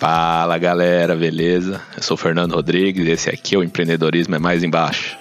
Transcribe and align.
Fala 0.00 0.56
galera, 0.56 1.14
beleza? 1.14 1.82
Eu 1.94 2.02
sou 2.02 2.16
Fernando 2.16 2.54
Rodrigues 2.54 3.06
e 3.06 3.10
esse 3.10 3.28
aqui 3.28 3.54
é 3.54 3.58
o 3.58 3.62
Empreendedorismo 3.62 4.34
é 4.34 4.38
Mais 4.38 4.64
Embaixo. 4.64 5.18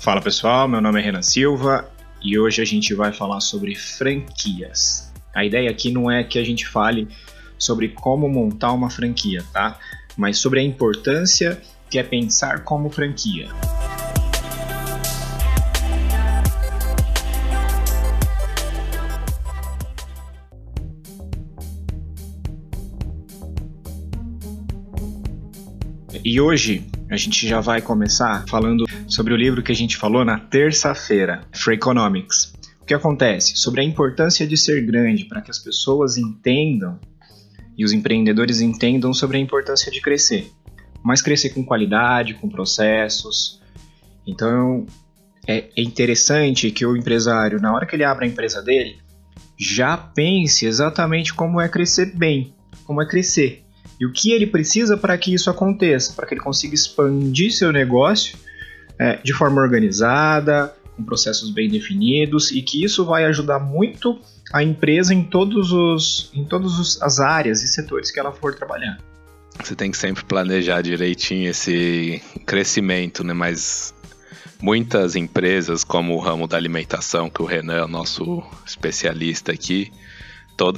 Fala 0.00 0.20
pessoal, 0.20 0.68
meu 0.68 0.80
nome 0.80 1.00
é 1.00 1.04
Renan 1.04 1.22
Silva 1.22 1.90
e 2.22 2.38
hoje 2.38 2.60
a 2.60 2.64
gente 2.66 2.92
vai 2.92 3.12
falar 3.12 3.40
sobre 3.40 3.74
franquias. 3.74 5.10
A 5.34 5.42
ideia 5.42 5.70
aqui 5.70 5.90
não 5.90 6.10
é 6.10 6.22
que 6.22 6.38
a 6.38 6.44
gente 6.44 6.66
fale 6.68 7.08
sobre 7.58 7.88
como 7.88 8.28
montar 8.28 8.72
uma 8.72 8.90
franquia, 8.90 9.42
tá? 9.52 9.78
Mas 10.16 10.38
sobre 10.38 10.60
a 10.60 10.62
importância 10.62 11.60
que 11.90 11.98
é 11.98 12.02
pensar 12.04 12.62
como 12.62 12.88
franquia. 12.88 13.48
E 26.22 26.40
hoje 26.40 26.86
a 27.10 27.16
gente 27.16 27.48
já 27.48 27.60
vai 27.60 27.82
começar 27.82 28.44
falando 28.46 28.84
sobre 29.08 29.34
o 29.34 29.36
livro 29.36 29.62
que 29.62 29.72
a 29.72 29.74
gente 29.74 29.96
falou 29.96 30.24
na 30.24 30.38
terça-feira, 30.38 31.40
Freakonomics. 31.52 32.52
O 32.80 32.84
que 32.84 32.94
acontece? 32.94 33.56
Sobre 33.56 33.80
a 33.80 33.84
importância 33.84 34.46
de 34.46 34.56
ser 34.56 34.84
grande 34.86 35.24
para 35.24 35.40
que 35.40 35.50
as 35.50 35.58
pessoas 35.58 36.16
entendam 36.16 37.00
e 37.76 37.84
os 37.84 37.92
empreendedores 37.92 38.60
entendam 38.60 39.12
sobre 39.12 39.38
a 39.38 39.40
importância 39.40 39.90
de 39.90 40.00
crescer. 40.00 40.52
Mas 41.02 41.22
crescer 41.22 41.50
com 41.50 41.64
qualidade, 41.64 42.34
com 42.34 42.48
processos. 42.48 43.60
Então 44.26 44.86
é, 45.46 45.64
é 45.76 45.82
interessante 45.82 46.70
que 46.70 46.84
o 46.84 46.96
empresário, 46.96 47.60
na 47.60 47.74
hora 47.74 47.86
que 47.86 47.96
ele 47.96 48.04
abre 48.04 48.26
a 48.26 48.28
empresa 48.28 48.62
dele, 48.62 48.98
já 49.58 49.96
pense 49.96 50.66
exatamente 50.66 51.34
como 51.34 51.60
é 51.60 51.68
crescer 51.68 52.14
bem, 52.16 52.54
como 52.84 53.02
é 53.02 53.06
crescer 53.06 53.64
e 54.00 54.06
o 54.06 54.10
que 54.10 54.32
ele 54.32 54.46
precisa 54.46 54.96
para 54.96 55.16
que 55.18 55.34
isso 55.34 55.50
aconteça, 55.50 56.14
para 56.14 56.26
que 56.26 56.32
ele 56.32 56.40
consiga 56.40 56.74
expandir 56.74 57.52
seu 57.52 57.70
negócio 57.70 58.38
é, 58.98 59.16
de 59.16 59.34
forma 59.34 59.60
organizada, 59.60 60.74
com 60.96 61.04
processos 61.04 61.50
bem 61.50 61.68
definidos 61.68 62.50
e 62.50 62.62
que 62.62 62.82
isso 62.82 63.04
vai 63.04 63.26
ajudar 63.26 63.58
muito 63.58 64.18
a 64.52 64.62
empresa 64.64 65.12
em 65.12 65.22
todos 65.22 65.70
os 65.70 66.30
em 66.34 66.44
todas 66.44 67.00
as 67.02 67.20
áreas 67.20 67.62
e 67.62 67.68
setores 67.68 68.10
que 68.10 68.18
ela 68.18 68.32
for 68.32 68.54
trabalhar. 68.54 68.98
Você 69.62 69.74
tem 69.74 69.90
que 69.90 69.96
sempre 69.96 70.24
planejar 70.24 70.82
direitinho 70.82 71.50
esse 71.50 72.22
crescimento, 72.46 73.22
né? 73.22 73.32
Mas 73.32 73.94
muitas 74.60 75.16
empresas, 75.16 75.84
como 75.84 76.14
o 76.14 76.18
ramo 76.18 76.46
da 76.46 76.56
alimentação, 76.56 77.30
que 77.30 77.42
o 77.42 77.46
Renan 77.46 77.76
é 77.76 77.84
o 77.84 77.88
nosso 77.88 78.42
especialista 78.66 79.52
aqui, 79.52 79.92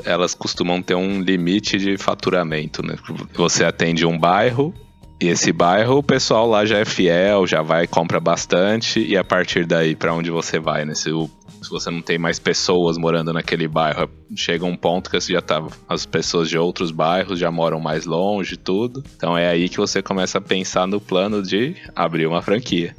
elas 0.05 0.35
costumam 0.35 0.81
ter 0.81 0.95
um 0.95 1.21
limite 1.21 1.79
de 1.79 1.97
faturamento, 1.97 2.85
né? 2.85 2.97
Você 3.35 3.65
atende 3.65 4.07
um 4.07 4.17
bairro 4.17 4.73
e 5.21 5.29
esse 5.29 5.53
bairro 5.53 5.99
o 5.99 6.03
pessoal 6.03 6.49
lá 6.49 6.65
já 6.65 6.79
é 6.79 6.85
fiel, 6.85 7.47
já 7.47 7.63
vai 7.63 7.87
compra 7.87 8.21
bastante 8.21 9.01
e 9.01 9.17
a 9.17 9.25
partir 9.25 9.67
daí 9.67 9.97
para 9.97 10.15
onde 10.15 10.31
você 10.31 10.59
vai, 10.59 10.85
né? 10.85 10.95
Se, 10.95 11.11
o, 11.11 11.29
se, 11.63 11.71
você 11.71 11.91
não 11.91 12.03
tem 12.03 12.19
mais 12.19 12.39
pessoas 12.39 12.97
morando 12.97 13.33
naquele 13.33 13.69
bairro, 13.69 14.09
chega 14.35 14.65
um 14.65 14.77
ponto 14.77 15.11
que 15.11 15.21
você 15.21 15.33
já 15.33 15.41
tá 15.41 15.63
as 15.89 16.07
pessoas 16.07 16.49
de 16.49 16.59
outros 16.59 16.91
bairros 16.91 17.39
já 17.39 17.51
moram 17.51 17.81
mais 17.81 18.07
longe, 18.07 18.57
tudo. 18.57 19.03
Então 19.17 19.37
é 19.37 19.49
aí 19.49 19.69
que 19.69 19.77
você 19.77 20.03
começa 20.03 20.39
a 20.39 20.41
pensar 20.41 20.87
no 20.87 21.01
plano 21.01 21.43
de 21.43 21.77
abrir 21.95 22.27
uma 22.27 22.43
franquia. 22.43 22.95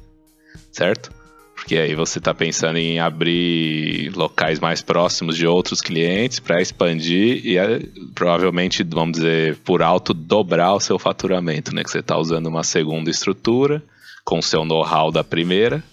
Certo? 0.72 1.12
Porque 1.56 1.78
aí 1.78 1.96
você 1.96 2.20
está 2.20 2.34
pensando 2.34 2.78
em 2.78 3.00
abrir 3.00 4.12
locais 4.16 4.60
mais 4.60 4.82
próximos 4.82 5.38
de 5.38 5.48
outros 5.48 5.80
clientes 5.80 6.40
para 6.40 6.62
expandir 6.62 7.46
e 7.46 7.58
é, 7.58 7.80
provavelmente, 8.14 8.84
vamos 8.84 9.18
dizer, 9.18 9.58
por 9.58 9.82
alto, 9.82 10.14
dobrar 10.14 10.74
o 10.74 10.80
seu 10.80 11.00
faturamento, 11.00 11.74
né? 11.74 11.84
Que 11.84 11.92
você 11.92 12.00
está 12.00 12.18
usando 12.18 12.48
uma 12.48 12.64
segunda 12.64 13.10
estrutura 13.10 13.82
com 14.26 14.40
o 14.40 14.44
seu 14.44 14.66
know-how 14.66 15.12
da 15.12 15.24
primeira 15.24 15.84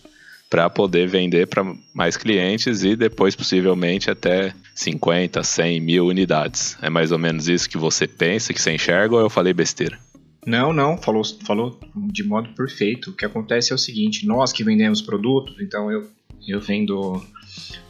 para 0.50 0.68
poder 0.68 1.06
vender 1.06 1.46
para 1.46 1.64
mais 1.94 2.16
clientes 2.16 2.82
e 2.82 2.96
depois 2.96 3.36
possivelmente 3.36 4.10
até 4.10 4.52
50, 4.74 5.44
100 5.44 5.80
mil 5.80 6.06
unidades. 6.06 6.76
É 6.82 6.90
mais 6.90 7.12
ou 7.12 7.18
menos 7.18 7.48
isso 7.48 7.70
que 7.70 7.78
você 7.78 8.08
pensa, 8.08 8.52
que 8.52 8.60
você 8.60 8.72
enxerga 8.72 9.14
ou 9.14 9.20
eu 9.20 9.30
falei 9.30 9.52
besteira? 9.54 9.96
Não, 10.44 10.72
não, 10.72 10.98
falou, 10.98 11.22
falou 11.46 11.78
de 11.94 12.24
modo 12.24 12.48
perfeito. 12.54 13.10
O 13.10 13.12
que 13.12 13.24
acontece 13.24 13.72
é 13.72 13.74
o 13.74 13.78
seguinte: 13.78 14.26
nós 14.26 14.52
que 14.52 14.64
vendemos 14.64 15.00
produtos, 15.00 15.54
então 15.60 15.92
eu, 15.92 16.10
eu 16.48 16.60
vendo, 16.60 17.22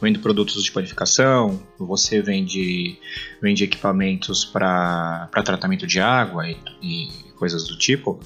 vendo 0.03 0.19
produtos 0.19 0.62
de 0.62 0.71
panificação, 0.71 1.62
você 1.78 2.21
vende, 2.21 2.98
vende 3.41 3.65
equipamentos 3.65 4.44
para 4.44 5.31
tratamento 5.44 5.87
de 5.87 6.00
água 6.00 6.47
e, 6.47 6.56
e, 6.82 7.09
coisas 7.37 7.65
do 7.65 7.78
tipo. 7.78 8.21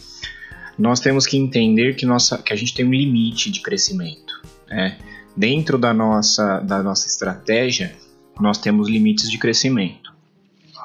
Nós 0.79 1.01
temos 1.01 1.27
que 1.27 1.37
entender 1.37 1.95
que, 1.95 2.05
nossa, 2.05 2.39
que 2.39 2.53
a 2.53 2.57
gente 2.57 2.75
tem 2.75 2.85
um 2.85 2.93
limite 2.93 3.51
de 3.51 3.61
crescimento. 3.61 4.43
Né? 4.69 4.99
Dentro 5.37 5.79
da 5.79 5.95
nossa, 5.95 6.61
da 6.61 6.83
nossa 6.83 7.07
estratégia, 7.07 7.95
nós 8.41 8.59
temos 8.59 8.89
limites 8.89 9.31
de 9.31 9.39
crescimento. 9.39 10.13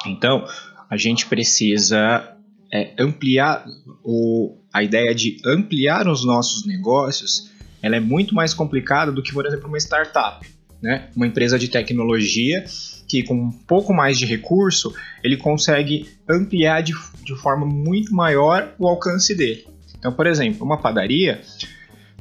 Então, 0.05 0.45
a 0.89 0.97
gente 0.97 1.25
precisa 1.25 2.35
é, 2.71 2.93
ampliar 2.99 3.65
o, 4.03 4.57
a 4.73 4.83
ideia 4.83 5.13
de 5.13 5.37
ampliar 5.45 6.07
os 6.07 6.23
nossos 6.23 6.65
negócios, 6.65 7.51
ela 7.81 7.95
é 7.95 7.99
muito 7.99 8.35
mais 8.35 8.53
complicada 8.53 9.11
do 9.11 9.23
que, 9.23 9.33
por 9.33 9.45
exemplo, 9.45 9.67
uma 9.67 9.77
startup, 9.77 10.47
né? 10.81 11.09
Uma 11.15 11.27
empresa 11.27 11.57
de 11.57 11.67
tecnologia 11.67 12.63
que 13.07 13.23
com 13.23 13.33
um 13.33 13.51
pouco 13.51 13.93
mais 13.93 14.17
de 14.19 14.25
recurso 14.25 14.93
ele 15.23 15.35
consegue 15.35 16.07
ampliar 16.29 16.81
de, 16.81 16.93
de 17.23 17.35
forma 17.35 17.65
muito 17.65 18.13
maior 18.13 18.73
o 18.77 18.87
alcance 18.87 19.35
dele. 19.35 19.65
Então, 19.99 20.11
por 20.11 20.25
exemplo, 20.25 20.65
uma 20.65 20.77
padaria 20.77 21.41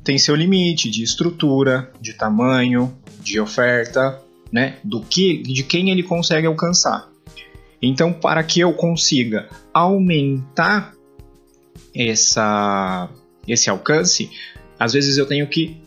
tem 0.05 0.19
seu 0.19 0.35
limite 0.35 0.91
de 0.91 1.03
estrutura, 1.03 1.93
de 2.01 2.13
tamanho, 2.13 2.97
de 3.21 3.39
oferta, 3.41 4.21
né? 4.51 4.79
Do 4.83 5.01
que, 5.01 5.43
de 5.43 5.63
quem 5.63 5.91
ele 5.91 6.03
consegue 6.03 6.47
alcançar. 6.47 7.09
Então, 7.81 8.13
para 8.13 8.43
que 8.43 8.61
eu 8.61 8.73
consiga 8.73 9.49
aumentar 9.73 10.95
essa, 11.95 13.09
esse 13.47 13.71
alcance, 13.71 14.31
às 14.79 14.93
vezes 14.93 15.17
eu 15.17 15.27
tenho 15.27 15.47
que 15.47 15.81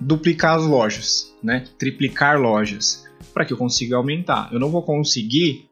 duplicar 0.00 0.56
as 0.56 0.64
lojas, 0.64 1.34
né? 1.42 1.64
triplicar 1.78 2.40
lojas, 2.40 3.04
para 3.32 3.44
que 3.44 3.52
eu 3.52 3.56
consiga 3.56 3.96
aumentar. 3.96 4.48
Eu 4.52 4.58
não 4.58 4.70
vou 4.70 4.82
conseguir, 4.82 5.68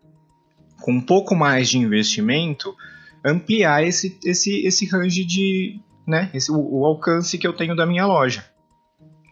com 0.81 0.93
um 0.93 1.00
pouco 1.00 1.34
mais 1.34 1.69
de 1.69 1.78
investimento, 1.78 2.75
ampliar 3.27 3.85
esse, 3.85 4.19
esse, 4.25 4.65
esse 4.67 4.87
range 4.87 5.25
de. 5.25 5.81
Né? 6.07 6.31
Esse, 6.33 6.53
o, 6.53 6.57
o 6.57 6.87
alcance 6.87 7.37
que 7.37 7.47
eu 7.47 7.53
tenho 7.53 7.75
da 7.75 7.85
minha 7.85 8.07
loja. 8.07 8.45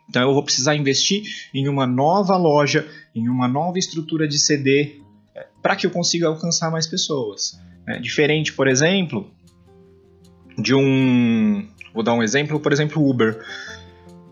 Então 0.09 0.22
eu 0.22 0.34
vou 0.34 0.43
precisar 0.43 0.75
investir 0.77 1.22
em 1.55 1.69
uma 1.69 1.87
nova 1.87 2.37
loja, 2.37 2.87
em 3.15 3.28
uma 3.28 3.49
nova 3.49 3.78
estrutura 3.78 4.28
de 4.28 4.38
CD, 4.38 5.00
para 5.62 5.77
que 5.77 5.87
eu 5.87 5.91
consiga 5.91 6.27
alcançar 6.27 6.71
mais 6.71 6.87
pessoas. 6.87 7.59
É 7.87 7.99
diferente, 7.99 8.53
por 8.53 8.69
exemplo, 8.69 9.31
de 10.59 10.75
um. 10.75 11.66
Vou 11.93 12.03
dar 12.03 12.15
um 12.15 12.22
exemplo, 12.22 12.59
por 12.61 12.72
exemplo, 12.72 13.09
Uber, 13.09 13.41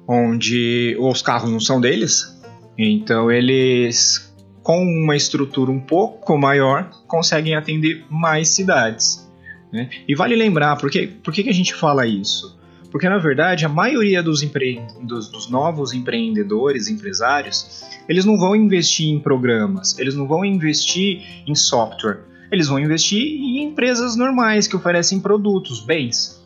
onde 0.06 0.96
os 0.98 1.22
carros 1.22 1.50
não 1.50 1.60
são 1.60 1.80
deles, 1.80 2.40
então 2.76 3.30
eles, 3.30 4.34
com 4.62 4.82
uma 4.82 5.14
estrutura 5.14 5.70
um 5.70 5.80
pouco 5.80 6.36
maior, 6.36 6.90
conseguem 7.06 7.54
atender 7.54 8.04
mais 8.10 8.48
cidades. 8.48 9.30
Né? 9.72 9.88
E 10.06 10.14
vale 10.14 10.36
lembrar, 10.36 10.76
por, 10.76 10.90
que, 10.90 11.06
por 11.06 11.32
que 11.32 11.48
a 11.48 11.54
gente 11.54 11.74
fala 11.74 12.06
isso? 12.06 12.60
Porque 12.90 13.08
na 13.08 13.16
verdade 13.16 13.64
a 13.64 13.70
maioria 13.70 14.22
dos, 14.22 14.42
empre... 14.42 14.82
dos, 15.02 15.28
dos 15.28 15.48
novos 15.48 15.94
empreendedores, 15.94 16.88
empresários, 16.88 17.82
eles 18.06 18.24
não 18.26 18.38
vão 18.38 18.54
investir 18.54 19.08
em 19.08 19.18
programas, 19.18 19.98
eles 19.98 20.14
não 20.14 20.28
vão 20.28 20.44
investir 20.44 21.22
em 21.46 21.54
software, 21.54 22.20
eles 22.50 22.68
vão 22.68 22.78
investir 22.78 23.22
em 23.22 23.62
empresas 23.62 24.14
normais 24.14 24.66
que 24.66 24.76
oferecem 24.76 25.18
produtos, 25.18 25.80
bens. 25.80 26.38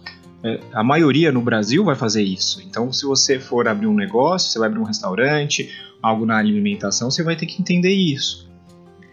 É, 0.45 0.61
a 0.73 0.85
maioria 0.85 1.33
no 1.33 1.43
Brasil 1.43 1.85
vai 1.85 1.97
fazer 1.97 2.23
isso. 2.23 2.63
Então, 2.63 2.93
se 2.93 3.05
você 3.05 3.41
for 3.41 3.67
abrir 3.67 3.89
um 3.89 3.95
negócio, 3.95 4.49
você 4.49 4.59
vai 4.61 4.69
abrir 4.69 4.79
um 4.79 4.85
restaurante, 4.85 5.69
algo 6.01 6.25
na 6.25 6.37
alimentação, 6.37 7.11
você 7.11 7.25
vai 7.25 7.35
ter 7.35 7.47
que 7.47 7.61
entender 7.61 7.93
isso. 7.93 8.49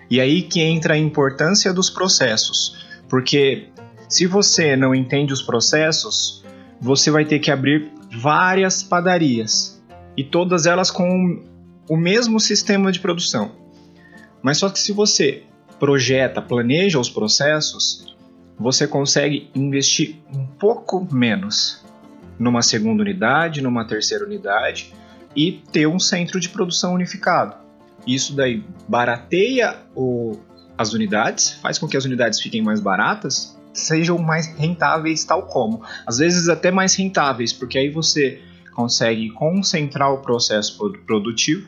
E 0.07 0.21
aí 0.21 0.43
que 0.43 0.61
entra 0.61 0.93
a 0.93 0.97
importância 0.97 1.73
dos 1.73 1.89
processos, 1.89 2.77
porque 3.09 3.69
se 4.13 4.27
você 4.27 4.75
não 4.75 4.93
entende 4.93 5.33
os 5.33 5.41
processos, 5.41 6.43
você 6.79 7.09
vai 7.09 7.25
ter 7.25 7.39
que 7.39 7.49
abrir 7.49 7.91
várias 8.15 8.83
padarias 8.83 9.83
e 10.15 10.23
todas 10.23 10.67
elas 10.67 10.91
com 10.91 11.43
o 11.89 11.97
mesmo 11.97 12.39
sistema 12.39 12.91
de 12.91 12.99
produção. 12.99 13.53
Mas 14.43 14.59
só 14.59 14.69
que 14.69 14.77
se 14.77 14.91
você 14.91 15.41
projeta, 15.79 16.43
planeja 16.43 16.99
os 16.99 17.09
processos, 17.09 18.15
você 18.55 18.85
consegue 18.85 19.49
investir 19.55 20.17
um 20.31 20.45
pouco 20.45 21.07
menos. 21.11 21.83
numa 22.37 22.61
segunda 22.61 23.01
unidade, 23.01 23.61
numa 23.61 23.85
terceira 23.85 24.25
unidade 24.25 24.93
e 25.35 25.53
ter 25.71 25.87
um 25.87 25.97
centro 25.97 26.39
de 26.39 26.49
produção 26.49 26.93
unificado. 26.93 27.55
Isso 28.05 28.35
daí 28.35 28.63
barateia 28.87 29.77
o, 29.95 30.37
as 30.77 30.93
unidades, 30.93 31.51
faz 31.61 31.79
com 31.79 31.87
que 31.87 31.97
as 31.97 32.05
unidades 32.05 32.39
fiquem 32.39 32.61
mais 32.61 32.79
baratas, 32.79 33.57
sejam 33.73 34.17
mais 34.17 34.47
rentáveis, 34.55 35.23
tal 35.23 35.43
como. 35.43 35.81
Às 36.05 36.17
vezes 36.17 36.47
até 36.47 36.71
mais 36.71 36.95
rentáveis, 36.95 37.51
porque 37.51 37.77
aí 37.77 37.89
você 37.89 38.41
consegue 38.73 39.29
concentrar 39.31 40.11
o 40.11 40.19
processo 40.19 40.77
produtivo. 41.05 41.67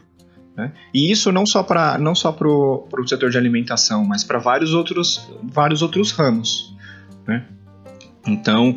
Né? 0.55 0.71
E 0.93 1.11
isso 1.11 1.31
não 1.31 1.45
só 1.45 1.63
para 1.63 1.97
não 1.97 2.15
só 2.15 2.31
para 2.31 2.47
o 2.47 3.07
setor 3.07 3.29
de 3.29 3.37
alimentação, 3.37 4.05
mas 4.05 4.23
para 4.23 4.39
vários 4.39 4.73
outros 4.73 5.29
vários 5.43 5.81
outros 5.81 6.11
ramos. 6.11 6.73
Né? 7.27 7.45
Então, 8.27 8.75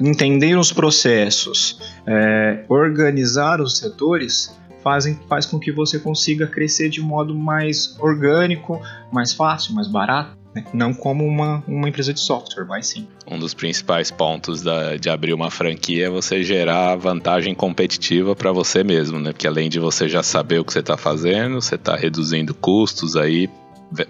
entender 0.00 0.58
os 0.58 0.72
processos, 0.72 1.80
é, 2.06 2.64
organizar 2.68 3.60
os 3.60 3.78
setores 3.78 4.58
fazem, 4.82 5.18
faz 5.28 5.46
com 5.46 5.58
que 5.58 5.70
você 5.70 5.98
consiga 5.98 6.46
crescer 6.46 6.88
de 6.88 7.00
modo 7.00 7.34
mais 7.34 7.96
orgânico, 8.00 8.80
mais 9.12 9.32
fácil, 9.32 9.74
mais 9.74 9.86
barato. 9.86 10.36
Né? 10.54 10.64
Não 10.72 10.94
como 10.94 11.26
uma, 11.26 11.62
uma 11.66 11.88
empresa 11.88 12.12
de 12.12 12.20
software, 12.20 12.64
mas 12.64 12.86
sim. 12.86 13.08
Um 13.26 13.38
dos 13.38 13.54
principais 13.54 14.10
pontos 14.10 14.62
da, 14.62 14.96
de 14.96 15.10
abrir 15.10 15.34
uma 15.34 15.50
franquia 15.50 16.06
é 16.06 16.10
você 16.10 16.42
gerar 16.42 16.96
vantagem 16.96 17.54
competitiva 17.54 18.36
para 18.36 18.52
você 18.52 18.84
mesmo, 18.84 19.18
né? 19.18 19.32
Porque 19.32 19.46
além 19.46 19.68
de 19.68 19.80
você 19.80 20.08
já 20.08 20.22
saber 20.22 20.60
o 20.60 20.64
que 20.64 20.72
você 20.72 20.80
está 20.80 20.96
fazendo, 20.96 21.60
você 21.60 21.74
está 21.74 21.96
reduzindo 21.96 22.54
custos 22.54 23.16
aí 23.16 23.48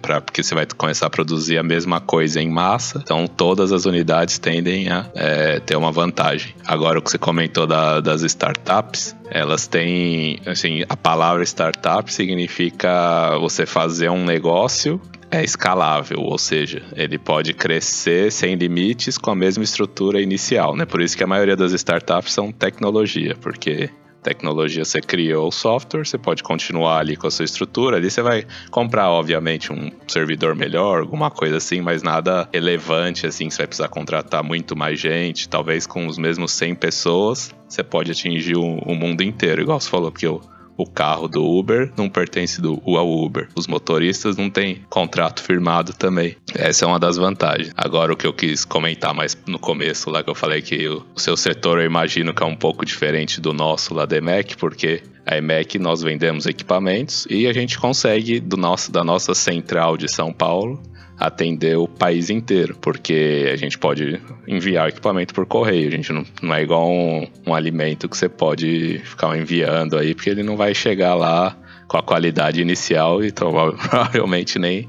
pra, 0.00 0.20
porque 0.20 0.42
você 0.42 0.54
vai 0.54 0.66
começar 0.76 1.06
a 1.06 1.10
produzir 1.10 1.58
a 1.58 1.62
mesma 1.62 2.00
coisa 2.00 2.40
em 2.40 2.50
massa, 2.50 3.00
então 3.02 3.26
todas 3.26 3.72
as 3.72 3.84
unidades 3.84 4.38
tendem 4.38 4.90
a 4.90 5.06
é, 5.14 5.60
ter 5.60 5.76
uma 5.76 5.92
vantagem. 5.92 6.54
Agora, 6.66 6.98
o 6.98 7.02
que 7.02 7.10
você 7.10 7.18
comentou 7.18 7.66
da, 7.66 8.00
das 8.00 8.22
startups, 8.22 9.14
elas 9.30 9.66
têm, 9.66 10.40
assim, 10.46 10.84
a 10.88 10.96
palavra 10.96 11.42
startup 11.44 12.12
significa 12.12 13.38
você 13.38 13.66
fazer 13.66 14.10
um 14.10 14.24
negócio 14.24 15.00
é 15.30 15.42
escalável, 15.42 16.20
ou 16.20 16.38
seja, 16.38 16.82
ele 16.94 17.18
pode 17.18 17.52
crescer 17.54 18.30
sem 18.30 18.54
limites 18.54 19.18
com 19.18 19.32
a 19.32 19.34
mesma 19.34 19.64
estrutura 19.64 20.20
inicial, 20.20 20.76
né? 20.76 20.84
Por 20.84 21.00
isso 21.02 21.16
que 21.16 21.24
a 21.24 21.26
maioria 21.26 21.56
das 21.56 21.72
startups 21.72 22.32
são 22.32 22.52
tecnologia, 22.52 23.36
porque 23.40 23.90
tecnologia 24.24 24.84
você 24.84 25.00
criou 25.00 25.48
o 25.48 25.52
software, 25.52 26.04
você 26.04 26.16
pode 26.16 26.42
continuar 26.42 26.98
ali 26.98 27.14
com 27.14 27.26
a 27.26 27.30
sua 27.30 27.44
estrutura. 27.44 27.98
Ali 27.98 28.10
você 28.10 28.22
vai 28.22 28.46
comprar, 28.70 29.10
obviamente, 29.10 29.72
um 29.72 29.90
servidor 30.08 30.56
melhor, 30.56 31.00
alguma 31.00 31.30
coisa 31.30 31.58
assim, 31.58 31.82
mas 31.82 32.02
nada 32.02 32.48
relevante 32.52 33.26
assim. 33.26 33.50
Você 33.50 33.58
vai 33.58 33.66
precisar 33.66 33.88
contratar 33.88 34.42
muito 34.42 34.74
mais 34.74 34.98
gente, 34.98 35.48
talvez 35.48 35.86
com 35.86 36.06
os 36.06 36.16
mesmos 36.16 36.52
100 36.52 36.74
pessoas, 36.74 37.54
você 37.68 37.82
pode 37.82 38.10
atingir 38.10 38.56
o, 38.56 38.78
o 38.78 38.94
mundo 38.94 39.22
inteiro, 39.22 39.60
igual 39.60 39.78
você 39.78 39.90
falou, 39.90 40.10
porque 40.10 40.26
eu 40.26 40.40
o 40.76 40.86
carro 40.86 41.28
do 41.28 41.44
Uber 41.44 41.92
não 41.96 42.08
pertence 42.08 42.60
do, 42.60 42.80
ao 42.86 43.08
Uber. 43.08 43.48
Os 43.54 43.66
motoristas 43.66 44.36
não 44.36 44.50
têm 44.50 44.84
contrato 44.88 45.42
firmado 45.42 45.92
também. 45.92 46.36
Essa 46.54 46.84
é 46.84 46.88
uma 46.88 46.98
das 46.98 47.16
vantagens. 47.16 47.72
Agora, 47.76 48.12
o 48.12 48.16
que 48.16 48.26
eu 48.26 48.32
quis 48.32 48.64
comentar 48.64 49.14
mais 49.14 49.36
no 49.46 49.58
começo, 49.58 50.10
lá 50.10 50.22
que 50.22 50.30
eu 50.30 50.34
falei 50.34 50.62
que 50.62 50.88
o, 50.88 51.04
o 51.14 51.20
seu 51.20 51.36
setor 51.36 51.78
eu 51.78 51.86
imagino 51.86 52.34
que 52.34 52.42
é 52.42 52.46
um 52.46 52.56
pouco 52.56 52.84
diferente 52.84 53.40
do 53.40 53.52
nosso 53.52 53.94
lá 53.94 54.04
da 54.04 54.16
EMEC, 54.16 54.56
porque 54.56 55.02
a 55.26 55.36
EMEC 55.36 55.78
nós 55.78 56.02
vendemos 56.02 56.46
equipamentos 56.46 57.26
e 57.30 57.46
a 57.46 57.52
gente 57.52 57.78
consegue, 57.78 58.40
do 58.40 58.56
nosso, 58.56 58.92
da 58.92 59.02
nossa 59.02 59.34
central 59.34 59.96
de 59.96 60.12
São 60.12 60.32
Paulo, 60.32 60.82
atender 61.18 61.76
o 61.76 61.86
país 61.86 62.30
inteiro, 62.30 62.76
porque 62.80 63.50
a 63.52 63.56
gente 63.56 63.78
pode 63.78 64.20
enviar 64.46 64.88
equipamento 64.88 65.32
por 65.32 65.46
correio, 65.46 65.88
a 65.88 65.90
gente 65.90 66.12
não, 66.12 66.24
não 66.42 66.54
é 66.54 66.62
igual 66.62 66.90
um, 66.90 67.26
um 67.46 67.54
alimento 67.54 68.08
que 68.08 68.16
você 68.16 68.28
pode 68.28 69.00
ficar 69.04 69.36
enviando 69.36 69.96
aí, 69.96 70.14
porque 70.14 70.30
ele 70.30 70.42
não 70.42 70.56
vai 70.56 70.74
chegar 70.74 71.14
lá 71.14 71.56
com 71.86 71.96
a 71.96 72.02
qualidade 72.02 72.60
inicial 72.60 73.22
e 73.22 73.30
provavelmente 73.32 74.58
nem 74.58 74.88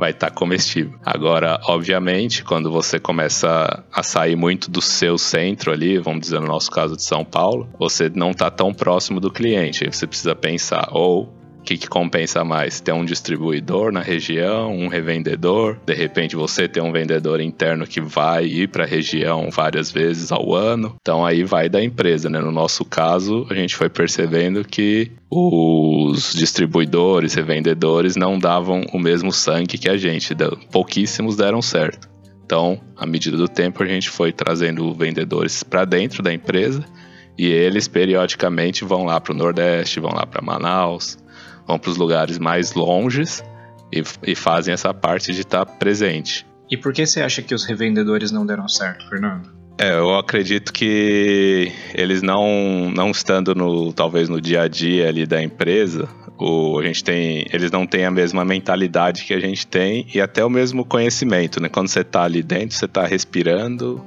vai 0.00 0.12
estar 0.12 0.30
tá 0.30 0.34
comestível. 0.34 0.98
Agora, 1.04 1.60
obviamente, 1.64 2.42
quando 2.42 2.70
você 2.70 2.98
começa 2.98 3.84
a 3.92 4.02
sair 4.02 4.34
muito 4.34 4.70
do 4.70 4.80
seu 4.80 5.18
centro 5.18 5.70
ali, 5.70 5.98
vamos 5.98 6.22
dizer 6.22 6.40
no 6.40 6.46
nosso 6.46 6.70
caso 6.70 6.96
de 6.96 7.02
São 7.02 7.22
Paulo, 7.22 7.68
você 7.78 8.10
não 8.14 8.30
está 8.30 8.50
tão 8.50 8.72
próximo 8.72 9.20
do 9.20 9.30
cliente. 9.30 9.84
Você 9.84 10.06
precisa 10.06 10.34
pensar 10.34 10.88
ou 10.90 11.30
o 11.60 11.62
que, 11.62 11.76
que, 11.76 11.88
compensa 11.88 12.42
mais? 12.42 12.80
Ter 12.80 12.92
um 12.92 13.04
distribuidor 13.04 13.92
na 13.92 14.00
região, 14.00 14.74
um 14.74 14.88
revendedor? 14.88 15.76
De 15.84 15.94
repente 15.94 16.34
você 16.34 16.66
tem 16.66 16.82
um 16.82 16.90
vendedor 16.90 17.40
interno 17.40 17.86
que 17.86 18.00
vai 18.00 18.46
ir 18.46 18.68
para 18.68 18.84
a 18.84 18.86
região 18.86 19.50
várias 19.50 19.90
vezes 19.90 20.32
ao 20.32 20.54
ano. 20.54 20.96
Então 21.00 21.24
aí 21.24 21.44
vai 21.44 21.68
da 21.68 21.82
empresa, 21.82 22.30
né? 22.30 22.40
No 22.40 22.50
nosso 22.50 22.84
caso, 22.84 23.46
a 23.50 23.54
gente 23.54 23.76
foi 23.76 23.90
percebendo 23.90 24.64
que 24.64 25.12
os 25.30 26.32
distribuidores, 26.32 27.34
revendedores 27.34 28.16
não 28.16 28.38
davam 28.38 28.82
o 28.92 28.98
mesmo 28.98 29.30
sangue 29.30 29.78
que 29.78 29.88
a 29.88 29.98
gente. 29.98 30.34
Pouquíssimos 30.72 31.36
deram 31.36 31.60
certo. 31.60 32.08
Então, 32.44 32.80
à 32.96 33.06
medida 33.06 33.36
do 33.36 33.46
tempo, 33.46 33.82
a 33.82 33.86
gente 33.86 34.08
foi 34.08 34.32
trazendo 34.32 34.92
vendedores 34.94 35.62
para 35.62 35.84
dentro 35.84 36.22
da 36.22 36.32
empresa 36.32 36.84
e 37.38 37.46
eles 37.46 37.86
periodicamente 37.86 38.84
vão 38.84 39.04
lá 39.04 39.20
para 39.20 39.32
o 39.32 39.36
Nordeste, 39.36 40.00
vão 40.00 40.12
lá 40.12 40.26
para 40.26 40.42
Manaus, 40.42 41.16
vão 41.70 41.78
para 41.78 41.90
os 41.90 41.96
lugares 41.96 42.38
mais 42.38 42.74
longes 42.74 43.42
e, 43.92 44.02
e, 44.26 44.34
fazem 44.34 44.74
essa 44.74 44.92
parte 44.92 45.32
de 45.32 45.40
estar 45.42 45.64
tá 45.64 45.72
presente. 45.72 46.46
E 46.70 46.76
por 46.76 46.92
que 46.92 47.06
você 47.06 47.20
acha 47.22 47.42
que 47.42 47.54
os 47.54 47.64
revendedores 47.64 48.30
não 48.30 48.44
deram 48.44 48.68
certo, 48.68 49.08
Fernando? 49.08 49.48
É, 49.78 49.98
eu 49.98 50.14
acredito 50.14 50.72
que 50.72 51.72
eles 51.94 52.22
não, 52.22 52.90
não 52.90 53.10
estando 53.10 53.54
no 53.54 53.92
talvez 53.92 54.28
no 54.28 54.40
dia 54.40 54.62
a 54.62 54.68
dia 54.68 55.08
ali 55.08 55.26
da 55.26 55.42
empresa, 55.42 56.06
o, 56.38 56.78
a 56.78 56.82
gente 56.82 57.02
tem, 57.02 57.46
eles 57.50 57.70
não 57.70 57.86
têm 57.86 58.04
a 58.04 58.10
mesma 58.10 58.44
mentalidade 58.44 59.24
que 59.24 59.32
a 59.32 59.40
gente 59.40 59.66
tem 59.66 60.06
e 60.14 60.20
até 60.20 60.44
o 60.44 60.50
mesmo 60.50 60.84
conhecimento, 60.84 61.62
né? 61.62 61.68
Quando 61.68 61.88
você 61.88 62.00
está 62.00 62.24
ali 62.24 62.42
dentro, 62.42 62.76
você 62.76 62.84
está 62.84 63.06
respirando 63.06 64.04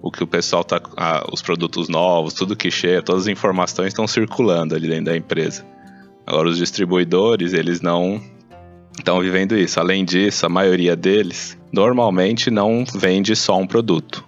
o 0.00 0.10
que 0.10 0.22
o 0.22 0.26
pessoal 0.26 0.64
tá, 0.64 0.80
ah, 0.96 1.26
os 1.30 1.42
produtos 1.42 1.88
novos, 1.88 2.32
tudo 2.32 2.56
que 2.56 2.70
chega, 2.70 3.02
todas 3.02 3.22
as 3.22 3.28
informações 3.28 3.88
estão 3.88 4.06
circulando 4.06 4.74
ali 4.74 4.88
dentro 4.88 5.06
da 5.06 5.16
empresa. 5.16 5.75
Agora, 6.26 6.48
os 6.48 6.58
distribuidores, 6.58 7.52
eles 7.52 7.80
não 7.80 8.20
estão 8.98 9.20
vivendo 9.20 9.56
isso. 9.56 9.78
Além 9.78 10.04
disso, 10.04 10.44
a 10.44 10.48
maioria 10.48 10.96
deles 10.96 11.56
normalmente 11.72 12.50
não 12.50 12.84
vende 12.84 13.36
só 13.36 13.56
um 13.56 13.66
produto. 13.66 14.24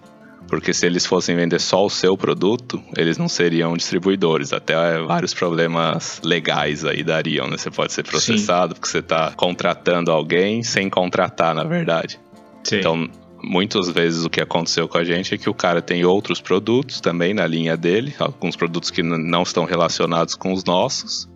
Porque 0.47 0.73
se 0.73 0.85
eles 0.85 1.05
fossem 1.05 1.35
vender 1.35 1.59
só 1.59 1.85
o 1.85 1.89
seu 1.89 2.17
produto, 2.17 2.81
eles 2.97 3.17
não 3.19 3.27
seriam 3.27 3.77
distribuidores. 3.77 4.51
Até 4.51 4.99
vários 4.99 5.33
problemas 5.33 6.19
legais 6.23 6.83
aí 6.85 7.03
dariam, 7.03 7.47
né? 7.47 7.57
Você 7.57 7.69
pode 7.69 7.93
ser 7.93 8.03
processado 8.03 8.73
Sim. 8.73 8.79
porque 8.79 8.87
você 8.87 8.99
está 8.99 9.31
contratando 9.35 10.11
alguém 10.11 10.63
sem 10.63 10.89
contratar, 10.89 11.53
na 11.53 11.63
verdade. 11.63 12.19
Sim. 12.63 12.77
Então, 12.77 13.09
muitas 13.43 13.89
vezes 13.89 14.25
o 14.25 14.29
que 14.29 14.41
aconteceu 14.41 14.87
com 14.87 14.97
a 14.97 15.03
gente 15.03 15.35
é 15.35 15.37
que 15.37 15.49
o 15.49 15.53
cara 15.53 15.83
tem 15.83 16.03
outros 16.03 16.41
produtos 16.41 16.99
também 16.99 17.33
na 17.33 17.45
linha 17.45 17.77
dele, 17.77 18.15
alguns 18.17 18.55
produtos 18.55 18.89
que 18.89 19.03
não 19.03 19.43
estão 19.43 19.65
relacionados 19.65 20.33
com 20.33 20.51
os 20.51 20.63
nossos, 20.63 21.29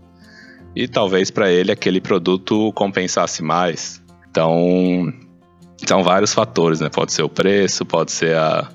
e 0.75 0.87
talvez 0.87 1.29
para 1.29 1.51
ele 1.51 1.71
aquele 1.71 2.01
produto 2.01 2.71
compensasse 2.73 3.43
mais. 3.43 4.01
Então, 4.29 5.13
são 5.85 6.03
vários 6.03 6.33
fatores, 6.33 6.79
né? 6.79 6.89
Pode 6.89 7.13
ser 7.13 7.23
o 7.23 7.29
preço, 7.29 7.85
pode 7.85 8.11
ser 8.11 8.35
a, 8.35 8.69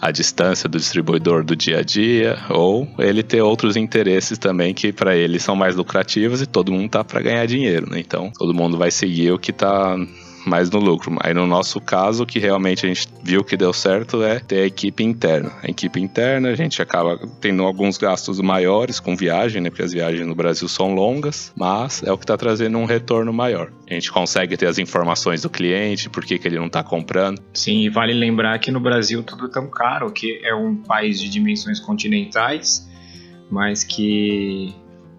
a 0.00 0.10
distância 0.10 0.68
do 0.68 0.78
distribuidor 0.78 1.44
do 1.44 1.56
dia 1.56 1.78
a 1.78 1.82
dia, 1.82 2.38
ou 2.50 2.88
ele 2.98 3.22
ter 3.22 3.42
outros 3.42 3.76
interesses 3.76 4.38
também 4.38 4.72
que 4.74 4.92
para 4.92 5.16
ele 5.16 5.40
são 5.40 5.56
mais 5.56 5.74
lucrativos 5.74 6.40
e 6.40 6.46
todo 6.46 6.72
mundo 6.72 6.90
tá 6.90 7.02
para 7.02 7.20
ganhar 7.20 7.46
dinheiro, 7.46 7.90
né? 7.90 7.98
Então, 7.98 8.30
todo 8.30 8.54
mundo 8.54 8.76
vai 8.76 8.90
seguir 8.90 9.32
o 9.32 9.38
que 9.38 9.52
tá 9.52 9.96
mais 10.46 10.70
no 10.70 10.78
lucro. 10.78 11.16
Aí 11.20 11.34
no 11.34 11.46
nosso 11.46 11.80
caso, 11.80 12.22
o 12.22 12.26
que 12.26 12.38
realmente 12.38 12.84
a 12.84 12.88
gente 12.88 13.08
viu 13.22 13.44
que 13.44 13.56
deu 13.56 13.72
certo 13.72 14.22
é 14.22 14.38
ter 14.38 14.60
a 14.60 14.66
equipe 14.66 15.02
interna. 15.02 15.52
A 15.62 15.70
equipe 15.70 16.00
interna, 16.00 16.48
a 16.48 16.54
gente 16.54 16.80
acaba 16.80 17.18
tendo 17.40 17.62
alguns 17.62 17.96
gastos 17.96 18.40
maiores 18.40 19.00
com 19.00 19.16
viagem, 19.16 19.60
né? 19.62 19.70
Porque 19.70 19.82
as 19.82 19.92
viagens 19.92 20.26
no 20.26 20.34
Brasil 20.34 20.68
são 20.68 20.94
longas, 20.94 21.52
mas 21.56 22.02
é 22.02 22.12
o 22.12 22.18
que 22.18 22.24
está 22.24 22.36
trazendo 22.36 22.78
um 22.78 22.84
retorno 22.84 23.32
maior. 23.32 23.72
A 23.88 23.94
gente 23.94 24.10
consegue 24.10 24.56
ter 24.56 24.66
as 24.66 24.78
informações 24.78 25.42
do 25.42 25.50
cliente, 25.50 26.08
por 26.08 26.24
que, 26.24 26.38
que 26.38 26.48
ele 26.48 26.58
não 26.58 26.66
está 26.66 26.82
comprando. 26.82 27.40
Sim, 27.52 27.80
e 27.80 27.88
vale 27.88 28.12
lembrar 28.12 28.58
que 28.58 28.70
no 28.70 28.80
Brasil 28.80 29.22
tudo 29.22 29.46
é 29.46 29.48
tão 29.48 29.68
caro, 29.68 30.10
que 30.10 30.40
é 30.44 30.54
um 30.54 30.76
país 30.76 31.20
de 31.20 31.28
dimensões 31.28 31.80
continentais, 31.80 32.88
mas 33.50 33.84
que 33.84 34.74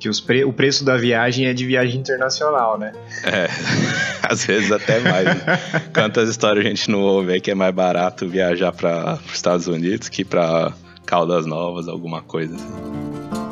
que 0.10 0.22
pre 0.22 0.46
o 0.46 0.54
preço 0.54 0.84
da 0.84 0.98
viagem 0.98 1.48
é 1.48 1.54
de 1.54 1.66
viagem 1.66 2.00
internacional, 2.00 2.78
né? 2.78 2.92
É, 3.24 3.48
às 4.24 4.46
vezes 4.46 4.72
até 4.72 5.00
mais. 5.00 5.26
Né? 5.26 5.62
Quantas 5.94 6.30
histórias 6.30 6.66
a 6.66 6.70
gente 6.70 6.90
não 6.90 7.02
ouve 7.02 7.34
aí 7.34 7.42
que 7.42 7.52
é 7.52 7.56
mais 7.56 7.74
barato 7.74 8.28
viajar 8.28 8.72
para 8.72 9.20
os 9.26 9.34
Estados 9.34 9.68
Unidos 9.68 10.10
que 10.10 10.24
para 10.24 10.74
Caldas 11.06 11.46
Novas, 11.46 11.88
alguma 11.88 12.22
coisa 12.22 12.56
assim. 12.56 13.45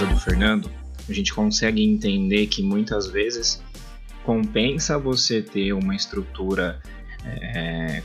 Do 0.00 0.16
Fernando, 0.16 0.70
a 1.08 1.12
gente 1.12 1.32
consegue 1.32 1.82
entender 1.82 2.46
que 2.46 2.62
muitas 2.62 3.06
vezes 3.06 3.62
compensa 4.24 4.98
você 4.98 5.42
ter 5.42 5.72
uma 5.72 5.94
estrutura 5.94 6.80
é, 7.24 8.02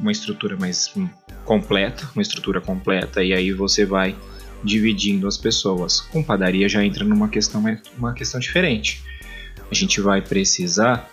uma 0.00 0.10
estrutura 0.10 0.56
mais 0.56 0.92
completa, 1.44 2.08
uma 2.14 2.22
estrutura 2.22 2.60
completa, 2.60 3.22
e 3.22 3.32
aí 3.32 3.52
você 3.52 3.84
vai 3.84 4.16
dividindo 4.62 5.26
as 5.26 5.36
pessoas. 5.36 6.00
Com 6.00 6.22
padaria 6.22 6.68
já 6.68 6.84
entra 6.84 7.04
numa 7.04 7.28
questão, 7.28 7.62
uma 7.96 8.12
questão 8.12 8.40
diferente. 8.40 9.02
A 9.70 9.74
gente 9.74 10.00
vai 10.00 10.20
precisar 10.20 11.08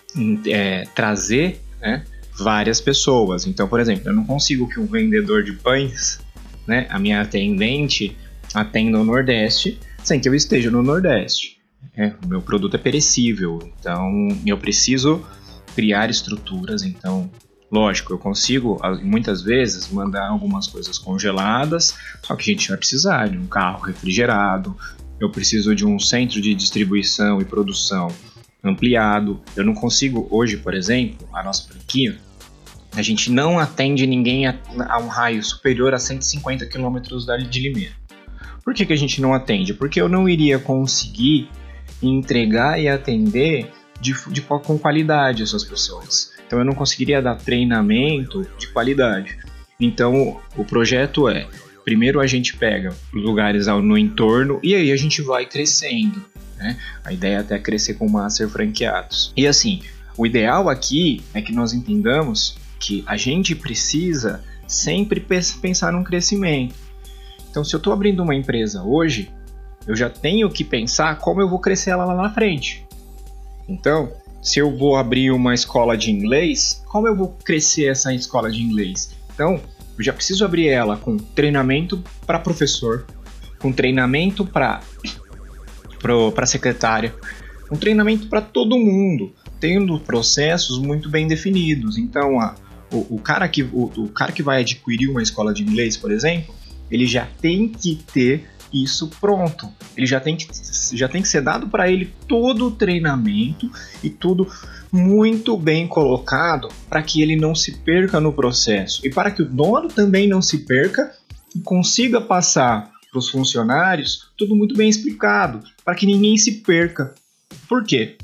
é, 0.48 0.86
trazer 0.96 1.62
né, 1.80 2.04
várias 2.38 2.82
pessoas. 2.82 3.46
Então, 3.46 3.68
por 3.68 3.80
exemplo, 3.80 4.10
eu 4.10 4.14
não 4.14 4.26
consigo 4.26 4.68
que 4.68 4.80
um 4.80 4.88
vendedor 4.88 5.44
de 5.44 5.54
pães, 5.54 6.20
né, 6.66 6.88
a 6.90 6.98
minha 6.98 7.22
atendente, 7.22 8.18
atenda 8.54 9.00
o 9.00 9.04
Nordeste 9.04 9.80
sem 10.08 10.20
que 10.20 10.30
eu 10.30 10.36
esteja 10.36 10.70
no 10.70 10.82
Nordeste. 10.82 11.60
É, 11.96 12.14
o 12.24 12.28
meu 12.28 12.42
produto 12.42 12.76
é 12.76 12.78
perecível, 12.78 13.60
então 13.80 14.28
eu 14.46 14.58
preciso 14.58 15.26
criar 15.76 16.10
estruturas. 16.10 16.84
Então, 16.84 17.30
lógico, 17.72 18.14
eu 18.14 18.18
consigo 18.18 18.80
muitas 19.02 19.42
vezes 19.42 19.90
mandar 19.90 20.28
algumas 20.28 20.68
coisas 20.68 20.98
congeladas, 20.98 21.96
só 22.24 22.36
que 22.36 22.52
a 22.52 22.54
gente 22.54 22.70
vai 22.70 22.78
precisar 22.78 23.30
de 23.30 23.38
um 23.38 23.48
carro 23.48 23.82
refrigerado. 23.82 24.76
Eu 25.20 25.30
preciso 25.32 25.76
de 25.76 25.86
um 25.86 26.00
centro 26.00 26.42
de 26.42 26.54
distribuição 26.54 27.42
e 27.42 27.46
produção 27.46 28.10
ampliado. 28.64 29.42
Eu 29.56 29.64
não 29.64 29.74
consigo 29.74 30.28
hoje, 30.30 30.58
por 30.58 30.74
exemplo, 30.74 31.28
a 31.34 31.44
nossa 31.44 31.68
franquia, 31.68 32.18
a 32.96 33.02
gente 33.02 33.30
não 33.30 33.60
atende 33.60 34.08
ninguém 34.08 34.48
a, 34.48 34.58
a 34.88 35.00
um 35.00 35.08
raio 35.08 35.44
superior 35.44 35.94
a 35.94 36.00
150 36.00 36.66
quilômetros 36.66 37.26
de 37.50 37.60
Limeira. 37.60 38.05
Por 38.66 38.74
que, 38.74 38.84
que 38.84 38.94
a 38.94 38.98
gente 38.98 39.22
não 39.22 39.32
atende? 39.32 39.76
Porque 39.76 40.02
eu 40.02 40.10
não 40.10 40.28
iria 40.28 40.58
conseguir 40.58 41.48
entregar 42.02 42.82
e 42.82 42.90
atender 42.90 43.72
de, 44.02 44.16
de, 44.32 44.42
com 44.42 44.78
qualidade 44.80 45.44
essas 45.44 45.64
pessoas. 45.64 46.34
Então 46.46 46.58
eu 46.58 46.66
não 46.66 46.74
conseguiria 46.74 47.22
dar 47.22 47.36
treinamento 47.36 48.46
de 48.58 48.68
qualidade. 48.68 49.38
Então 49.80 50.42
o 50.58 50.66
projeto 50.66 51.30
é: 51.30 51.48
primeiro 51.84 52.20
a 52.20 52.26
gente 52.26 52.58
pega 52.58 52.96
lugares 53.14 53.68
no 53.68 53.96
entorno 53.96 54.60
e 54.64 54.74
aí 54.74 54.92
a 54.92 54.98
gente 54.98 55.22
vai 55.22 55.46
crescendo. 55.46 56.26
Né? 56.58 56.76
A 57.04 57.14
ideia 57.14 57.36
é 57.36 57.40
até 57.40 57.60
crescer 57.60 57.94
com 57.94 58.10
master 58.10 58.50
franqueados. 58.50 59.32
E 59.38 59.46
assim, 59.46 59.84
o 60.18 60.26
ideal 60.26 60.70
aqui 60.70 61.22
é 61.36 61.42
que 61.42 61.54
nós 61.54 61.72
entendamos 61.72 62.58
que 62.80 63.04
a 63.06 63.16
gente 63.16 63.54
precisa 63.54 64.44
sempre 64.68 65.24
pensar 65.62 65.92
num 65.92 66.04
crescimento. 66.04 66.74
Então, 67.56 67.64
se 67.64 67.74
eu 67.74 67.78
estou 67.78 67.94
abrindo 67.94 68.22
uma 68.22 68.36
empresa 68.36 68.84
hoje, 68.84 69.32
eu 69.88 69.96
já 69.96 70.10
tenho 70.10 70.50
que 70.50 70.62
pensar 70.62 71.18
como 71.20 71.40
eu 71.40 71.48
vou 71.48 71.58
crescer 71.58 71.92
ela 71.92 72.04
lá 72.04 72.14
na 72.14 72.30
frente. 72.30 72.86
Então, 73.66 74.12
se 74.42 74.60
eu 74.60 74.78
vou 74.78 74.98
abrir 74.98 75.32
uma 75.32 75.54
escola 75.54 75.96
de 75.96 76.12
inglês, 76.12 76.84
como 76.86 77.08
eu 77.08 77.16
vou 77.16 77.30
crescer 77.46 77.86
essa 77.86 78.14
escola 78.14 78.52
de 78.52 78.62
inglês? 78.62 79.16
Então, 79.34 79.58
eu 79.98 80.04
já 80.04 80.12
preciso 80.12 80.44
abrir 80.44 80.68
ela 80.68 80.98
com 80.98 81.16
treinamento 81.16 82.04
para 82.28 82.40
professor, 82.40 83.06
com 83.58 83.72
treinamento 83.72 84.46
para 84.46 84.82
para 86.34 86.46
secretária, 86.46 87.16
um 87.72 87.78
treinamento 87.78 88.28
para 88.28 88.42
todo 88.42 88.78
mundo, 88.78 89.34
tendo 89.62 89.98
processos 90.02 90.78
muito 90.78 91.10
bem 91.10 91.26
definidos. 91.26 91.98
Então, 91.98 92.38
a, 92.38 92.54
o, 92.92 93.16
o, 93.16 93.18
cara 93.18 93.48
que, 93.48 93.64
o, 93.64 93.86
o 93.96 94.10
cara 94.10 94.34
que 94.34 94.44
vai 94.44 94.60
adquirir 94.60 95.10
uma 95.10 95.24
escola 95.24 95.54
de 95.54 95.64
inglês, 95.64 95.96
por 95.96 96.12
exemplo, 96.12 96.54
ele 96.90 97.06
já 97.06 97.28
tem 97.42 97.68
que 97.68 97.96
ter 97.96 98.48
isso 98.74 99.08
pronto. 99.22 99.72
Ele 99.96 100.06
já 100.06 100.20
tem 100.20 100.36
que, 100.36 100.48
já 100.94 101.08
tem 101.08 101.22
que 101.22 101.28
ser 101.28 101.42
dado 101.42 101.68
para 101.68 101.90
ele 101.90 102.14
todo 102.28 102.68
o 102.68 102.72
treinamento 102.72 103.72
e 104.04 104.10
tudo 104.10 104.48
muito 104.92 105.58
bem 105.58 105.88
colocado 105.88 106.70
para 106.90 107.02
que 107.02 107.22
ele 107.22 107.36
não 107.36 107.56
se 107.56 107.78
perca 107.80 108.20
no 108.20 108.34
processo 108.34 109.06
e 109.06 109.10
para 109.10 109.32
que 109.32 109.42
o 109.42 109.46
dono 109.46 109.88
também 109.88 110.28
não 110.28 110.42
se 110.42 110.60
perca 110.60 111.14
e 111.56 111.60
consiga 111.60 112.22
passar 112.22 112.92
para 113.10 113.20
os 113.20 113.30
funcionários 113.30 114.30
tudo 114.38 114.56
muito 114.56 114.76
bem 114.76 114.90
explicado 114.90 115.64
para 115.84 115.96
que 115.96 116.06
ninguém 116.06 116.38
se 116.38 116.62
perca. 116.62 117.14
Por 117.68 117.84
quê? 117.84 118.18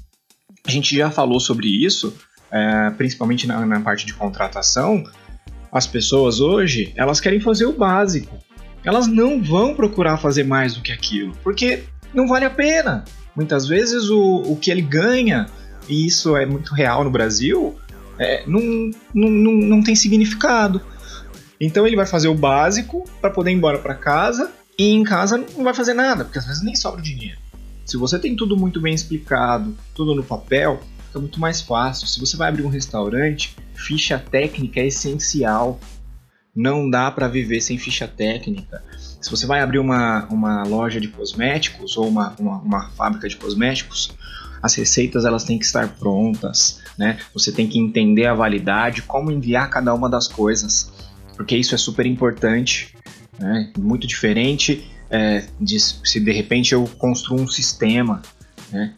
A 0.66 0.72
gente 0.72 0.96
já 0.96 1.10
falou 1.10 1.40
sobre 1.40 1.68
isso, 1.68 2.14
é, 2.52 2.90
principalmente 2.92 3.48
na, 3.48 3.66
na 3.66 3.80
parte 3.80 4.06
de 4.06 4.14
contratação. 4.14 5.04
As 5.72 5.88
pessoas 5.88 6.40
hoje 6.40 6.92
elas 6.96 7.20
querem 7.20 7.40
fazer 7.40 7.66
o 7.66 7.74
básico 7.74 8.38
elas 8.84 9.08
não 9.08 9.42
vão 9.42 9.76
procurar 9.76 10.18
fazer 10.18 10.44
mais 10.44 10.74
do 10.74 10.82
que 10.82 10.92
aquilo, 10.92 11.34
porque 11.44 11.84
não 12.14 12.28
vale 12.28 12.46
a 12.46 12.50
pena. 12.50 13.06
Muitas 13.36 13.68
vezes 13.68 14.10
o, 14.10 14.44
o 14.46 14.56
que 14.56 14.72
ele 14.72 14.82
ganha, 14.82 15.48
e 15.88 16.06
isso 16.06 16.36
é 16.36 16.46
muito 16.46 16.74
real 16.74 17.04
no 17.04 17.12
Brasil, 17.12 17.76
é, 18.20 18.44
não, 18.46 18.60
não, 19.14 19.30
não, 19.30 19.52
não 19.54 19.84
tem 19.84 19.96
significado. 19.96 20.82
Então 21.60 21.86
ele 21.86 21.96
vai 21.96 22.06
fazer 22.06 22.28
o 22.28 22.36
básico 22.36 23.08
para 23.22 23.30
poder 23.30 23.52
ir 23.52 23.56
embora 23.56 23.78
para 23.78 23.94
casa 23.94 24.52
e 24.78 24.90
em 24.90 25.04
casa 25.04 25.38
não 25.38 25.64
vai 25.64 25.74
fazer 25.74 25.94
nada, 25.94 26.26
porque 26.26 26.40
às 26.40 26.46
vezes 26.46 26.64
nem 26.64 26.76
sobra 26.76 27.02
dinheiro. 27.02 27.40
Se 27.86 27.98
você 27.98 28.18
tem 28.18 28.36
tudo 28.36 28.58
muito 28.58 28.80
bem 28.82 28.94
explicado, 28.94 29.76
tudo 29.94 30.16
no 30.16 30.24
papel, 30.24 30.82
fica 31.08 31.20
muito 31.20 31.40
mais 31.40 31.62
fácil. 31.62 32.08
Se 32.08 32.20
você 32.20 32.38
vai 32.38 32.50
abrir 32.50 32.64
um 32.64 32.70
restaurante, 32.70 33.56
ficha 33.76 34.18
técnica 34.18 34.80
é 34.80 34.88
essencial. 34.88 35.80
Não 36.56 36.90
dá 36.90 37.10
para 37.10 37.28
viver 37.28 37.62
sem 37.62 37.78
ficha 37.78 38.08
técnica. 38.08 38.84
Se 39.22 39.30
você 39.30 39.46
vai 39.46 39.62
abrir 39.62 39.80
uma, 39.80 40.26
uma 40.26 40.64
loja 40.64 41.00
de 41.00 41.08
cosméticos 41.08 41.96
ou 41.96 42.08
uma, 42.08 42.36
uma, 42.40 42.58
uma 42.58 42.90
fábrica 42.90 43.30
de 43.30 43.38
cosméticos, 43.38 44.14
as 44.62 44.76
receitas 44.76 45.26
elas 45.26 45.44
têm 45.44 45.58
que 45.58 45.66
estar 45.66 45.88
prontas, 45.96 46.80
né? 46.98 47.18
Você 47.34 47.52
tem 47.52 47.68
que 47.68 47.80
entender 47.80 48.28
a 48.28 48.34
validade, 48.34 49.02
como 49.02 49.32
enviar 49.32 49.70
cada 49.70 49.94
uma 49.94 50.10
das 50.10 50.28
coisas, 50.28 50.92
porque 51.36 51.56
isso 51.56 51.74
é 51.74 51.78
super 51.78 52.06
importante, 52.06 52.96
né? 53.40 53.72
Muito 53.78 54.06
diferente 54.06 54.86
é, 55.10 55.46
de 55.60 55.80
se 55.80 56.20
de 56.20 56.32
repente 56.32 56.74
eu 56.74 56.86
construo 56.98 57.40
um 57.40 57.48
sistema, 57.48 58.22
né? 58.72 58.94